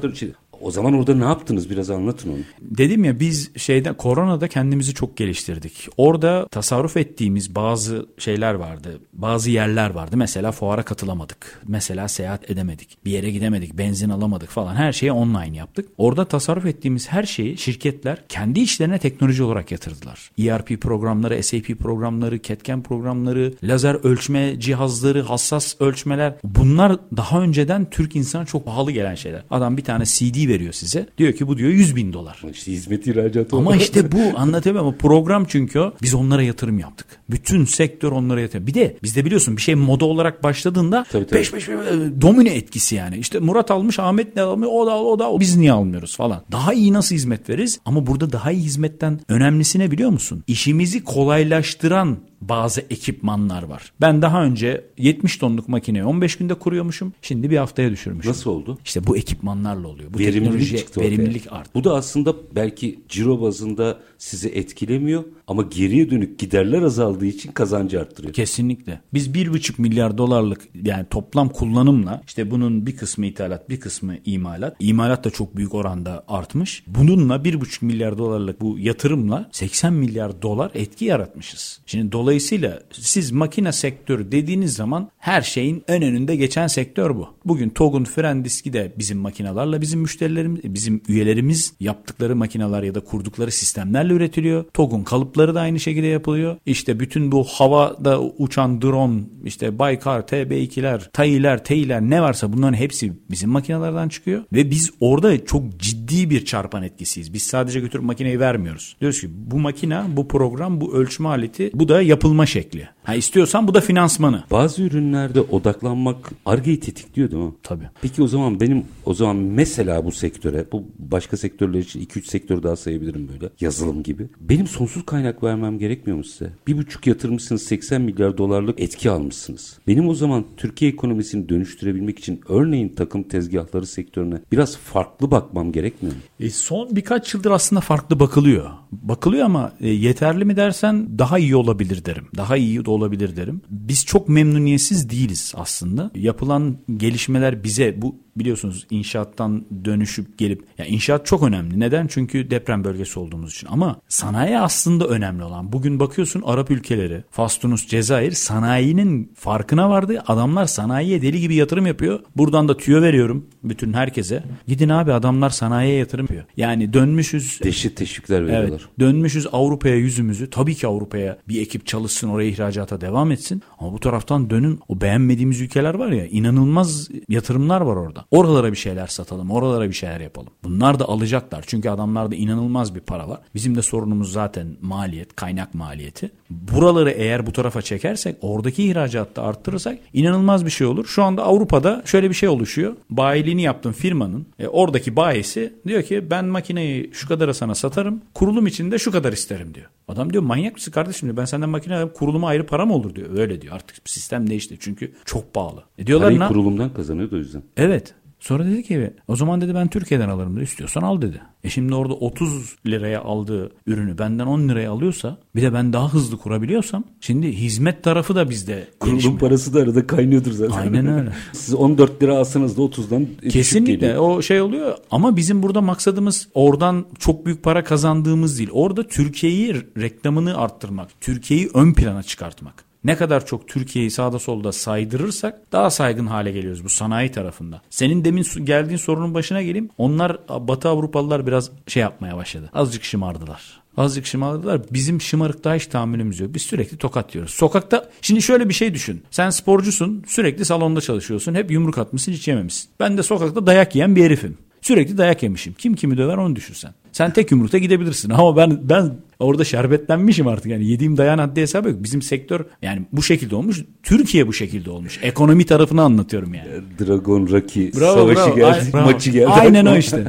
[0.60, 1.70] O zaman orada ne yaptınız?
[1.70, 2.38] Biraz anlatın onu.
[2.60, 5.88] Dedim ya biz şeyde koronada kendimizi çok geliştirdik.
[5.96, 9.00] Orada tasarruf ettiğimiz bazı şeyler vardı.
[9.12, 10.16] Bazı yerler vardı.
[10.16, 11.60] Mesela fuara katılamadık.
[11.68, 12.98] Mesela seyahat edemedik.
[13.04, 13.78] Bir yere gidemedik.
[13.78, 14.74] Benzin alamadık falan.
[14.74, 15.88] Her şeyi online yaptık.
[15.98, 20.30] Orada tasarruf ettiğimiz her şeyi şirketler kendi işlerine teknoloji olarak yatırdılar.
[20.38, 26.34] ERP programları, SAP programları, CAD/CAM programları, lazer ölçme cihazları, hassas ölçmeler.
[26.44, 29.42] Bunlar daha önceden Türk insana çok pahalı gelen şeyler.
[29.50, 31.06] Adam bir tane CD veriyor size.
[31.18, 32.42] Diyor ki bu diyor 100 bin dolar.
[32.52, 35.92] İşte hizmet ihracatı Ama olarak- işte bu anlatamıyorum ama program çünkü o.
[36.02, 37.06] Biz onlara yatırım yaptık.
[37.30, 38.66] Bütün sektör onlara yatırım.
[38.66, 41.38] Bir de bizde biliyorsun bir şey moda olarak başladığında Tabii, tabii.
[41.38, 41.72] peş peş, e,
[42.20, 43.16] domine etkisi yani.
[43.16, 46.42] İşte Murat almış Ahmet ne almıyor o da o da biz niye almıyoruz falan.
[46.52, 47.80] Daha iyi nasıl hizmet veririz?
[47.84, 50.44] Ama burada daha iyi hizmetten önemlisi ne biliyor musun?
[50.46, 52.16] İşimizi kolaylaştıran
[52.48, 53.92] bazı ekipmanlar var.
[54.00, 57.12] Ben daha önce 70 tonluk makineyi 15 günde kuruyormuşum.
[57.22, 58.30] Şimdi bir haftaya düşürmüşüm.
[58.30, 58.78] Nasıl oldu?
[58.84, 60.14] İşte bu ekipmanlarla oluyor.
[60.14, 61.10] Bu Verimlilik teknoloji çıktı ortaya.
[61.10, 61.70] verimlilik arttı.
[61.74, 68.00] Bu da aslında belki ciro bazında sizi etkilemiyor ama geriye dönük giderler azaldığı için kazancı
[68.00, 68.34] arttırıyor.
[68.34, 69.00] Kesinlikle.
[69.14, 74.16] Biz bir buçuk milyar dolarlık yani toplam kullanımla işte bunun bir kısmı ithalat bir kısmı
[74.24, 74.76] imalat.
[74.80, 76.84] İmalat da çok büyük oranda artmış.
[76.86, 81.80] Bununla bir buçuk milyar dolarlık bu yatırımla 80 milyar dolar etki yaratmışız.
[81.86, 87.28] Şimdi dolayısıyla siz makine sektörü dediğiniz zaman her şeyin en önünde geçen sektör bu.
[87.44, 93.00] Bugün TOG'un fren diski de bizim makinalarla bizim müşterilerimiz, bizim üyelerimiz yaptıkları makineler ya da
[93.00, 94.64] kurdukları sistemlerle üretiliyor.
[94.74, 96.56] TOG'un kalıpları da aynı şekilde yapılıyor.
[96.66, 103.12] İşte bütün bu havada uçan drone, işte Baykar, TB2'ler, TAİ'ler, TEİ'ler ne varsa bunların hepsi
[103.30, 104.42] bizim makinelerden çıkıyor.
[104.52, 107.32] Ve biz orada çok ciddi bir çarpan etkisiyiz.
[107.32, 108.96] Biz sadece götürüp makineyi vermiyoruz.
[109.00, 112.88] Diyoruz ki bu makine, bu program, bu ölçme aleti, bu da yapılma şekli.
[113.06, 114.44] Ha istiyorsan bu da finansmanı.
[114.50, 117.52] Bazı ürünlerde odaklanmak argeyi tetikliyor değil mi?
[117.62, 117.88] Tabii.
[118.02, 122.62] Peki o zaman benim o zaman mesela bu sektöre bu başka sektörler için 2-3 sektör
[122.62, 124.28] daha sayabilirim böyle yazılım gibi.
[124.40, 126.50] Benim sonsuz kaynak vermem gerekmiyor mu size?
[126.66, 129.78] Bir buçuk yatırmışsınız 80 milyar dolarlık etki almışsınız.
[129.86, 136.14] Benim o zaman Türkiye ekonomisini dönüştürebilmek için örneğin takım tezgahları sektörüne biraz farklı bakmam gerekmiyor
[136.16, 136.20] mu?
[136.40, 138.70] E son birkaç yıldır aslında farklı bakılıyor.
[138.92, 142.24] Bakılıyor ama e, yeterli mi dersen daha iyi olabilir derim.
[142.36, 143.62] Daha iyi olabilir derim.
[143.70, 146.10] Biz çok memnuniyetsiz değiliz aslında.
[146.14, 151.80] Yapılan gelişmeler bize bu biliyorsunuz inşaattan dönüşüp gelip ya inşaat çok önemli.
[151.80, 152.06] Neden?
[152.06, 153.68] Çünkü deprem bölgesi olduğumuz için.
[153.70, 155.72] Ama sanayi aslında önemli olan.
[155.72, 160.22] Bugün bakıyorsun Arap ülkeleri, Fas, Tunus, Cezayir sanayinin farkına vardı.
[160.26, 162.20] Adamlar sanayiye deli gibi yatırım yapıyor.
[162.36, 164.44] Buradan da tüyo veriyorum bütün herkese.
[164.66, 166.44] Gidin abi adamlar sanayiye yatırım yapıyor.
[166.56, 168.68] Yani dönmüşüz Deşit teşvikler veriyorlar.
[168.68, 168.80] Evet.
[169.00, 170.50] Dönmüşüz Avrupa'ya yüzümüzü.
[170.50, 173.62] Tabii ki Avrupa'ya bir ekip çalışsın oraya ihracata devam etsin.
[173.78, 178.25] Ama bu taraftan dönün o beğenmediğimiz ülkeler var ya inanılmaz yatırımlar var orada.
[178.30, 179.50] Oralara bir şeyler satalım.
[179.50, 180.52] Oralara bir şeyler yapalım.
[180.64, 181.64] Bunlar da alacaklar.
[181.66, 183.40] Çünkü adamlarda inanılmaz bir para var.
[183.54, 186.30] Bizim de sorunumuz zaten maliyet, kaynak maliyeti.
[186.50, 191.06] Buraları eğer bu tarafa çekersek oradaki ihracatta arttırırsak inanılmaz bir şey olur.
[191.06, 192.96] Şu anda Avrupa'da şöyle bir şey oluşuyor.
[193.10, 198.22] Bayiliğini yaptığın firmanın e, oradaki bayisi diyor ki ben makineyi şu kadara sana satarım.
[198.34, 199.86] Kurulum için de şu kadar isterim diyor.
[200.08, 201.36] Adam diyor manyak mısın kardeşim diyor.
[201.36, 203.38] Ben senden makine alayım kuruluma ayrı para mı olur diyor.
[203.38, 205.84] Öyle diyor artık sistem değişti çünkü çok pahalı.
[205.98, 207.62] E diyorlar Parayı kurulumdan kazanıyordu o yüzden.
[207.76, 208.14] Evet.
[208.46, 210.64] Sonra dedi ki o zaman dedi ben Türkiye'den alırım dedi.
[210.64, 211.40] İstiyorsan al dedi.
[211.64, 216.14] E şimdi orada 30 liraya aldığı ürünü benden 10 liraya alıyorsa bir de ben daha
[216.14, 220.76] hızlı kurabiliyorsam şimdi hizmet tarafı da bizde Kurulum parası da arada kaynıyordur zaten.
[220.76, 221.32] Aynen öyle.
[221.52, 226.48] Siz 14 lira alsanız da 30'dan düşük Kesinlikle o şey oluyor ama bizim burada maksadımız
[226.54, 228.70] oradan çok büyük para kazandığımız değil.
[228.72, 232.85] Orada Türkiye'yi reklamını arttırmak, Türkiye'yi ön plana çıkartmak.
[233.06, 237.82] Ne kadar çok Türkiye'yi sağda solda saydırırsak daha saygın hale geliyoruz bu sanayi tarafında.
[237.90, 239.90] Senin demin geldiğin sorunun başına geleyim.
[239.98, 242.70] Onlar Batı Avrupalılar biraz şey yapmaya başladı.
[242.74, 243.80] Azıcık şımardılar.
[243.96, 244.80] Azıcık şımardılar.
[244.92, 246.54] Bizim şımarıklığa hiç tahammülümüz yok.
[246.54, 247.54] Biz sürekli tokat yiyoruz.
[247.54, 249.22] Sokakta şimdi şöyle bir şey düşün.
[249.30, 250.24] Sen sporcusun.
[250.26, 251.54] Sürekli salonda çalışıyorsun.
[251.54, 252.90] Hep yumruk atmışsın hiç yememişsin.
[253.00, 254.58] Ben de sokakta dayak yiyen bir herifim.
[254.86, 255.74] Sürekli dayak yemişim.
[255.78, 256.90] Kim kimi döver onu düşünsen.
[257.12, 261.88] Sen tek yumrukta gidebilirsin ama ben ben orada şerbetlenmişim artık yani yediğim dayan haddi hesabı
[261.88, 262.02] yok.
[262.02, 263.84] Bizim sektör yani bu şekilde olmuş.
[264.02, 265.18] Türkiye bu şekilde olmuş.
[265.22, 266.68] Ekonomi tarafını anlatıyorum yani.
[267.00, 268.56] Dragon Rocky Bravo, savaşı bravo.
[268.56, 269.04] geldi, bravo.
[269.04, 269.46] maçı geldi.
[269.46, 270.24] Aynen o işte.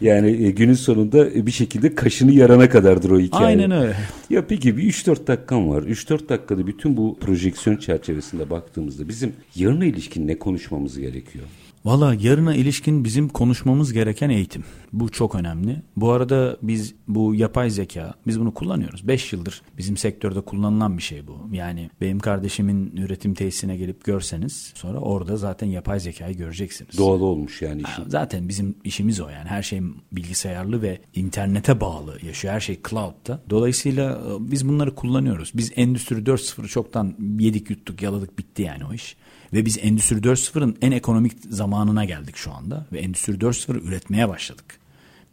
[0.00, 3.46] yani e, günün sonunda bir şekilde kaşını yarana kadardır o hikaye.
[3.46, 3.96] Aynen öyle.
[4.30, 5.82] Ya peki bir 3-4 dakikam var.
[5.82, 11.44] 3-4 dakikada bütün bu projeksiyon çerçevesinde baktığımızda bizim yarına ilişkin ne konuşmamız gerekiyor?
[11.84, 14.64] Valla yarına ilişkin bizim konuşmamız gereken eğitim.
[14.92, 15.82] Bu çok önemli.
[15.96, 19.08] Bu arada biz bu yapay zeka, biz bunu kullanıyoruz.
[19.08, 21.48] 5 yıldır bizim sektörde kullanılan bir şey bu.
[21.52, 26.98] Yani benim kardeşimin üretim tesisine gelip görseniz sonra orada zaten yapay zekayı göreceksiniz.
[26.98, 28.08] Doğal olmuş yani işin.
[28.08, 29.80] Zaten bizim işimiz o yani her şey
[30.12, 32.54] bilgisayarlı ve internete bağlı yaşıyor.
[32.54, 33.40] Her şey cloud'da.
[33.50, 35.52] Dolayısıyla e, biz bunları kullanıyoruz.
[35.54, 39.16] Biz Endüstri 4.0'ı çoktan yedik yuttuk yaladık bitti yani o iş.
[39.54, 42.86] Ve biz Endüstri 4.0'ın en ekonomik zamanına geldik şu anda.
[42.92, 44.78] Ve Endüstri 4.0'ı üretmeye başladık.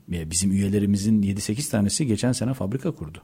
[0.08, 3.18] Bizim üyelerimizin 7-8 tanesi geçen sene fabrika kurdu.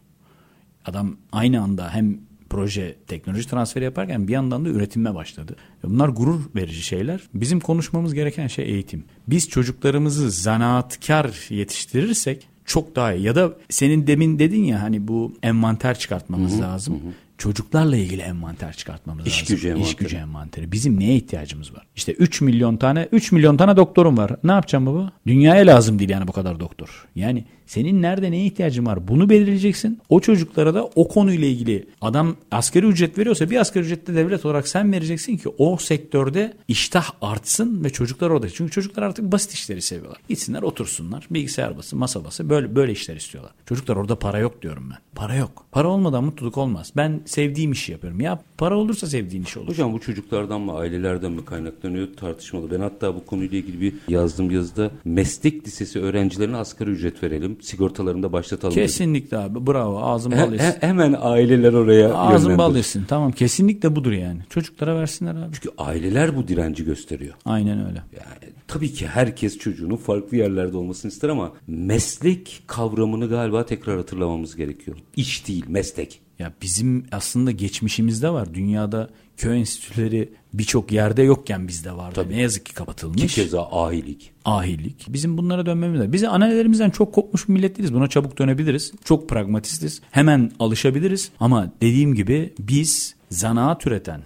[0.86, 2.18] Adam aynı anda hem
[2.50, 5.56] proje teknoloji transferi yaparken bir yandan da üretime başladı.
[5.84, 7.22] Bunlar gurur verici şeyler.
[7.34, 9.04] Bizim konuşmamız gereken şey eğitim.
[9.28, 13.24] Biz çocuklarımızı zanaatkar yetiştirirsek çok daha iyi.
[13.24, 17.02] Ya da senin demin dedin ya hani bu envanter çıkartmamız lazım.
[17.38, 19.56] Çocuklarla ilgili envanter çıkartmamız İş lazım.
[19.56, 19.90] gücü envanteri.
[19.90, 20.72] İş gücü envanteri.
[20.72, 21.88] Bizim neye ihtiyacımız var?
[21.96, 24.32] İşte 3 milyon tane 3 milyon tane doktorum var.
[24.44, 25.12] Ne yapacağım baba?
[25.28, 27.08] Dünyaya lazım değil yani bu kadar doktor.
[27.16, 29.08] Yani senin nerede neye ihtiyacın var?
[29.08, 30.00] Bunu belirleyeceksin.
[30.10, 34.68] O çocuklara da o konuyla ilgili adam asgari ücret veriyorsa bir asgari ücrette devlet olarak
[34.68, 38.50] sen vereceksin ki o sektörde iştah artsın ve çocuklar orada.
[38.50, 40.20] Çünkü çocuklar artık basit işleri seviyorlar.
[40.30, 41.28] Gitsinler otursunlar.
[41.32, 43.54] Bilgisayar bası, masa bası böyle böyle işler istiyorlar.
[43.66, 44.98] Çocuklar orada para yok diyorum ben.
[45.16, 45.66] Para yok.
[45.72, 46.92] Para olmadan mutluluk olmaz.
[46.96, 48.22] Ben sevdiğim işi yapıyorum.
[48.22, 49.68] Ya para olursa sevdiğin iş olur.
[49.68, 52.72] Hocam bu çocuklardan mı ailelerden mi kaynaklanıyor tartışmalı.
[52.72, 57.57] Ben hatta bu konuyla ilgili bir yazdığım yazıda meslek lisesi öğrencilerine asgari ücret verelim.
[57.62, 58.72] Sigortalarını da başlatalım.
[58.76, 58.84] dedim.
[58.88, 59.68] Kesinlikle abi.
[59.68, 60.00] Bravo.
[60.00, 60.66] Ağzın bal yesin.
[60.66, 63.06] he- hemen aileler oraya Ağzın bal yesin.
[63.08, 63.32] Tamam.
[63.32, 64.40] Kesinlikle budur yani.
[64.50, 65.54] Çocuklara versinler abi.
[65.54, 67.34] Çünkü aileler bu direnci gösteriyor.
[67.46, 68.02] Aynen öyle.
[68.14, 74.56] Yani tabii ki herkes çocuğunun farklı yerlerde olmasını ister ama meslek kavramını galiba tekrar hatırlamamız
[74.56, 74.98] gerekiyor.
[75.16, 76.20] İş değil, meslek.
[76.40, 78.54] Ya bizim aslında geçmişimizde var.
[78.54, 82.26] Dünyada köy enstitüleri birçok yerde yokken bizde vardı.
[82.30, 83.22] Ne yazık ki kapatılmış.
[83.22, 84.32] Ki keza ahilik.
[84.46, 85.06] Ahilik.
[85.10, 86.14] Bizim bunlara dönmemiz lazım.
[86.14, 87.94] Biz annelerimizden çok kopmuş bir millet değiliz.
[87.94, 88.92] Buna çabuk dönebiliriz.
[89.04, 90.02] Çok pragmatistiz.
[90.12, 91.32] Hemen alışabiliriz.
[91.40, 94.22] Ama dediğim gibi biz zanaat üreten,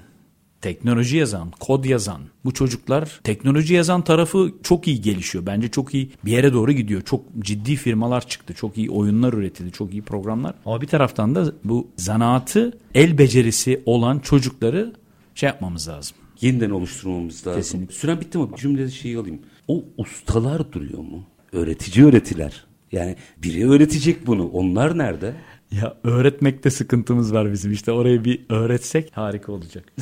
[0.62, 5.45] teknoloji yazan, kod yazan bu çocuklar teknoloji yazan tarafı çok iyi gelişiyor.
[5.45, 7.01] Bence çok iyi bir yere doğru gidiyor.
[7.01, 8.53] Çok ciddi firmalar çıktı.
[8.53, 9.72] Çok iyi oyunlar üretildi.
[9.72, 10.53] Çok iyi programlar.
[10.66, 14.93] Ama bir taraftan da bu zanaatı el becerisi olan çocukları
[15.36, 16.18] şey yapmamız lazım.
[16.41, 17.62] Yeniden oluşturmamız lazım.
[17.62, 17.95] Kesinlikle.
[17.95, 18.51] Süren bitti mi?
[18.51, 19.39] Bir cümlede şeyi alayım.
[19.68, 21.24] O ustalar duruyor mu?
[21.51, 22.66] Öğretici öğretiler.
[22.91, 24.47] Yani biri öğretecek bunu.
[24.47, 25.34] Onlar nerede?
[25.72, 27.72] Ya öğretmekte sıkıntımız var bizim.
[27.72, 29.93] İşte orayı bir öğretsek harika olacak.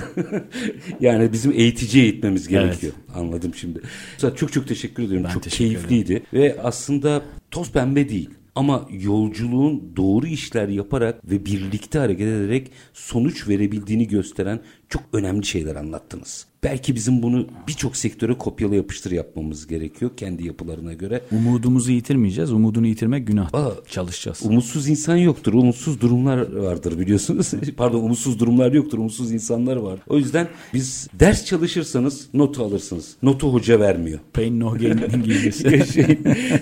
[1.00, 2.94] Yani bizim eğitici eğitmemiz gerekiyor.
[3.16, 3.82] Anladım şimdi.
[4.38, 5.26] Çok çok teşekkür ediyorum.
[5.30, 6.24] Ben çok teşekkür keyifliydi.
[6.34, 8.30] Ve aslında toz pembe değil.
[8.56, 14.60] Ama yolculuğun doğru işler yaparak ve birlikte hareket ederek sonuç verebildiğini gösteren
[14.90, 16.48] çok önemli şeyler anlattınız.
[16.64, 21.22] Belki bizim bunu birçok sektöre kopyala yapıştır yapmamız gerekiyor kendi yapılarına göre.
[21.32, 22.52] Umudumuzu yitirmeyeceğiz.
[22.52, 23.54] Umudunu yitirmek günah.
[23.54, 24.40] Aa, Çalışacağız.
[24.46, 25.54] Umutsuz insan yoktur.
[25.54, 27.52] Umutsuz durumlar vardır biliyorsunuz.
[27.78, 28.98] Pardon umutsuz durumlar yoktur.
[28.98, 30.00] Umutsuz insanlar var.
[30.08, 33.16] O yüzden biz ders çalışırsanız notu alırsınız.
[33.24, 34.20] Notu hoca vermiyor.
[34.34, 35.94] Pain no gain İngilizcesi.
[35.94, 36.20] şey,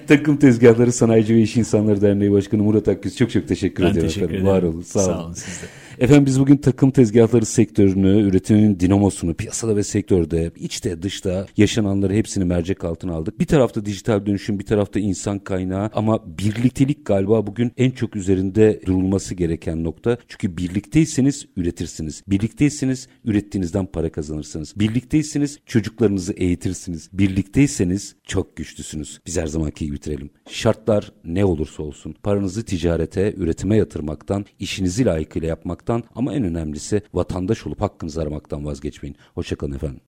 [0.08, 4.08] takım tezgahları sanayici ve iş insanları derneği başkanı Murat Akgüz çok çok teşekkür Ben ediyorum
[4.10, 4.48] teşekkür efendim.
[4.48, 4.58] ederim.
[4.64, 4.82] Var olun.
[4.82, 5.24] Sağ, Sağ olun.
[5.26, 5.66] olun siz de.
[6.00, 12.46] Efendim biz bugün takım tezgahları sektörünü, üretimin dinamosunu, piyasada ve sektörde, içte dışta yaşananları hepsini
[12.46, 13.40] mercek altına aldık.
[13.40, 18.82] Bir tarafta dijital dönüşüm, bir tarafta insan kaynağı ama birliktelik galiba bugün en çok üzerinde
[18.86, 20.18] durulması gereken nokta.
[20.28, 22.24] Çünkü birlikteyseniz üretirsiniz.
[22.28, 24.74] Birlikteyseniz ürettiğinizden para kazanırsınız.
[24.76, 27.10] Birlikteyseniz çocuklarınızı eğitirsiniz.
[27.14, 29.20] Birlikteyseniz çok güçlüsünüz.
[29.26, 30.30] Biz her zamanki gibi bitirelim.
[30.50, 37.68] Şartlar ne olursa olsun paranızı ticarete, üretime yatırmaktan, işinizi layıkıyla yapmaktan ama en önemlisi vatandaş
[37.68, 39.18] olup hakkınızı aramaktan vazgeçmeyin.
[39.36, 40.02] Hoşçakalın efendim.